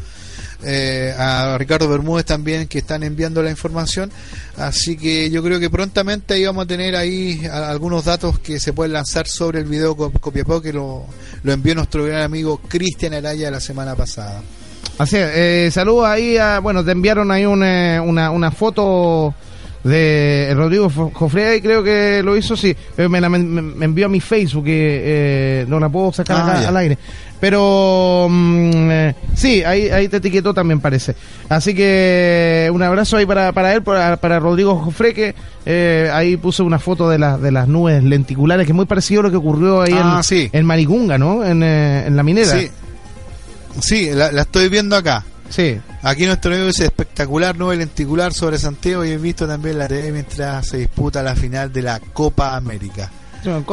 [0.66, 4.10] Eh, a Ricardo Bermúdez también que están enviando la información.
[4.56, 8.72] Así que yo creo que prontamente ahí vamos a tener ahí algunos datos que se
[8.72, 11.06] pueden lanzar sobre el video Cop- Copiapó que lo,
[11.42, 14.42] lo envió nuestro gran amigo Cristian Araya la semana pasada.
[14.96, 19.34] Así es, eh, saludos ahí, a, bueno, te enviaron ahí un, eh, una, una foto
[19.84, 23.84] de Rodrigo Fo- Jofre, y creo que lo hizo, sí, pero me la me, me
[23.84, 26.98] envió a mi Facebook, que eh, no la puedo sacar Ah, acá al aire.
[27.38, 31.14] Pero mm, eh, sí, ahí, ahí te etiquetó también parece.
[31.50, 35.34] Así que un abrazo ahí para, para él, para, para Rodrigo Jofre, que
[35.66, 39.20] eh, ahí puso una foto de, las de las nubes lenticulares, que es muy parecido
[39.20, 40.48] a lo que ocurrió ahí Ah, en, sí.
[40.50, 41.44] en Maricunga, ¿no?
[41.44, 42.58] En, eh, en la minera.
[42.58, 42.70] sí,
[43.80, 45.76] sí la, la estoy viendo acá sí.
[46.04, 50.12] Aquí nuestro amigo dice espectacular nube lenticular sobre Santiago y he visto también la TV
[50.12, 53.10] mientras se disputa la final de la Copa América.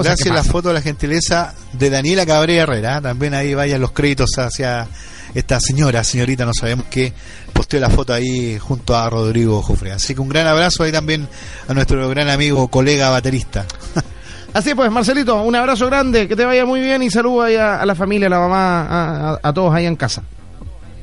[0.09, 3.01] Gracias a la foto de la gentileza de Daniela Cabrera Herrera.
[3.01, 4.87] También ahí vayan los créditos hacia
[5.33, 7.13] esta señora, señorita, no sabemos qué,
[7.53, 9.91] posteó la foto ahí junto a Rodrigo Jofre.
[9.91, 11.27] Así que un gran abrazo ahí también
[11.67, 13.65] a nuestro gran amigo, colega baterista.
[14.53, 17.77] Así pues, Marcelito, un abrazo grande, que te vaya muy bien y saludos ahí a,
[17.81, 20.21] a la familia, a la mamá, a, a- a todos ahí en casa.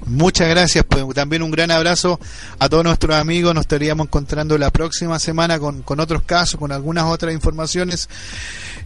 [0.09, 2.19] Muchas gracias, pues también un gran abrazo
[2.59, 3.55] a todos nuestros amigos.
[3.55, 8.09] Nos estaríamos encontrando la próxima semana con, con otros casos, con algunas otras informaciones.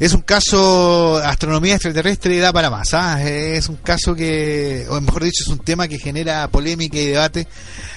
[0.00, 2.92] Es un caso, astronomía extraterrestre da para más.
[2.94, 3.22] ¿ah?
[3.22, 7.46] Es un caso que, o mejor dicho, es un tema que genera polémica y debate.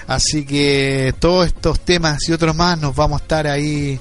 [0.08, 4.00] Así que todos estos temas y otros más nos vamos a estar ahí,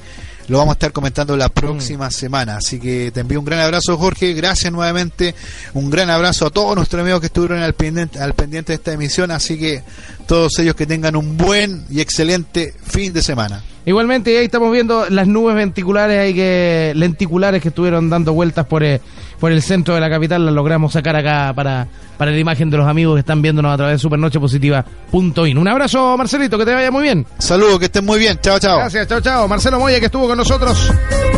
[0.48, 2.56] lo vamos a estar comentando la próxima semana.
[2.56, 4.32] Así que te envío un gran abrazo, Jorge.
[4.34, 5.34] Gracias nuevamente.
[5.72, 8.92] Un gran abrazo a todos nuestros amigos que estuvieron al pendiente, al pendiente de esta
[8.92, 9.30] emisión.
[9.30, 9.82] Así que
[10.26, 13.62] todos ellos que tengan un buen y excelente fin de semana.
[13.86, 18.82] Igualmente, ahí estamos viendo las nubes venticulares ahí que, lenticulares que estuvieron dando vueltas por,
[18.82, 19.02] eh,
[19.44, 22.78] por el centro de la capital, las logramos sacar acá para, para la imagen de
[22.78, 25.58] los amigos que están viéndonos a través de supernochepositiva.in.
[25.58, 27.26] Un abrazo, Marcelito, que te vaya muy bien.
[27.36, 28.38] Saludos, que estén muy bien.
[28.40, 28.78] Chao, chao.
[28.78, 29.46] Gracias, chao, chao.
[29.46, 30.90] Marcelo Moya que estuvo con nosotros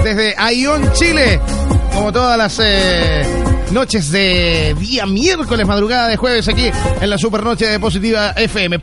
[0.05, 1.41] desde Ayón, Chile,
[1.93, 3.27] como todas las eh,
[3.73, 6.71] noches de día miércoles, madrugada de jueves aquí
[7.01, 8.79] en la Supernoche de Positiva FM.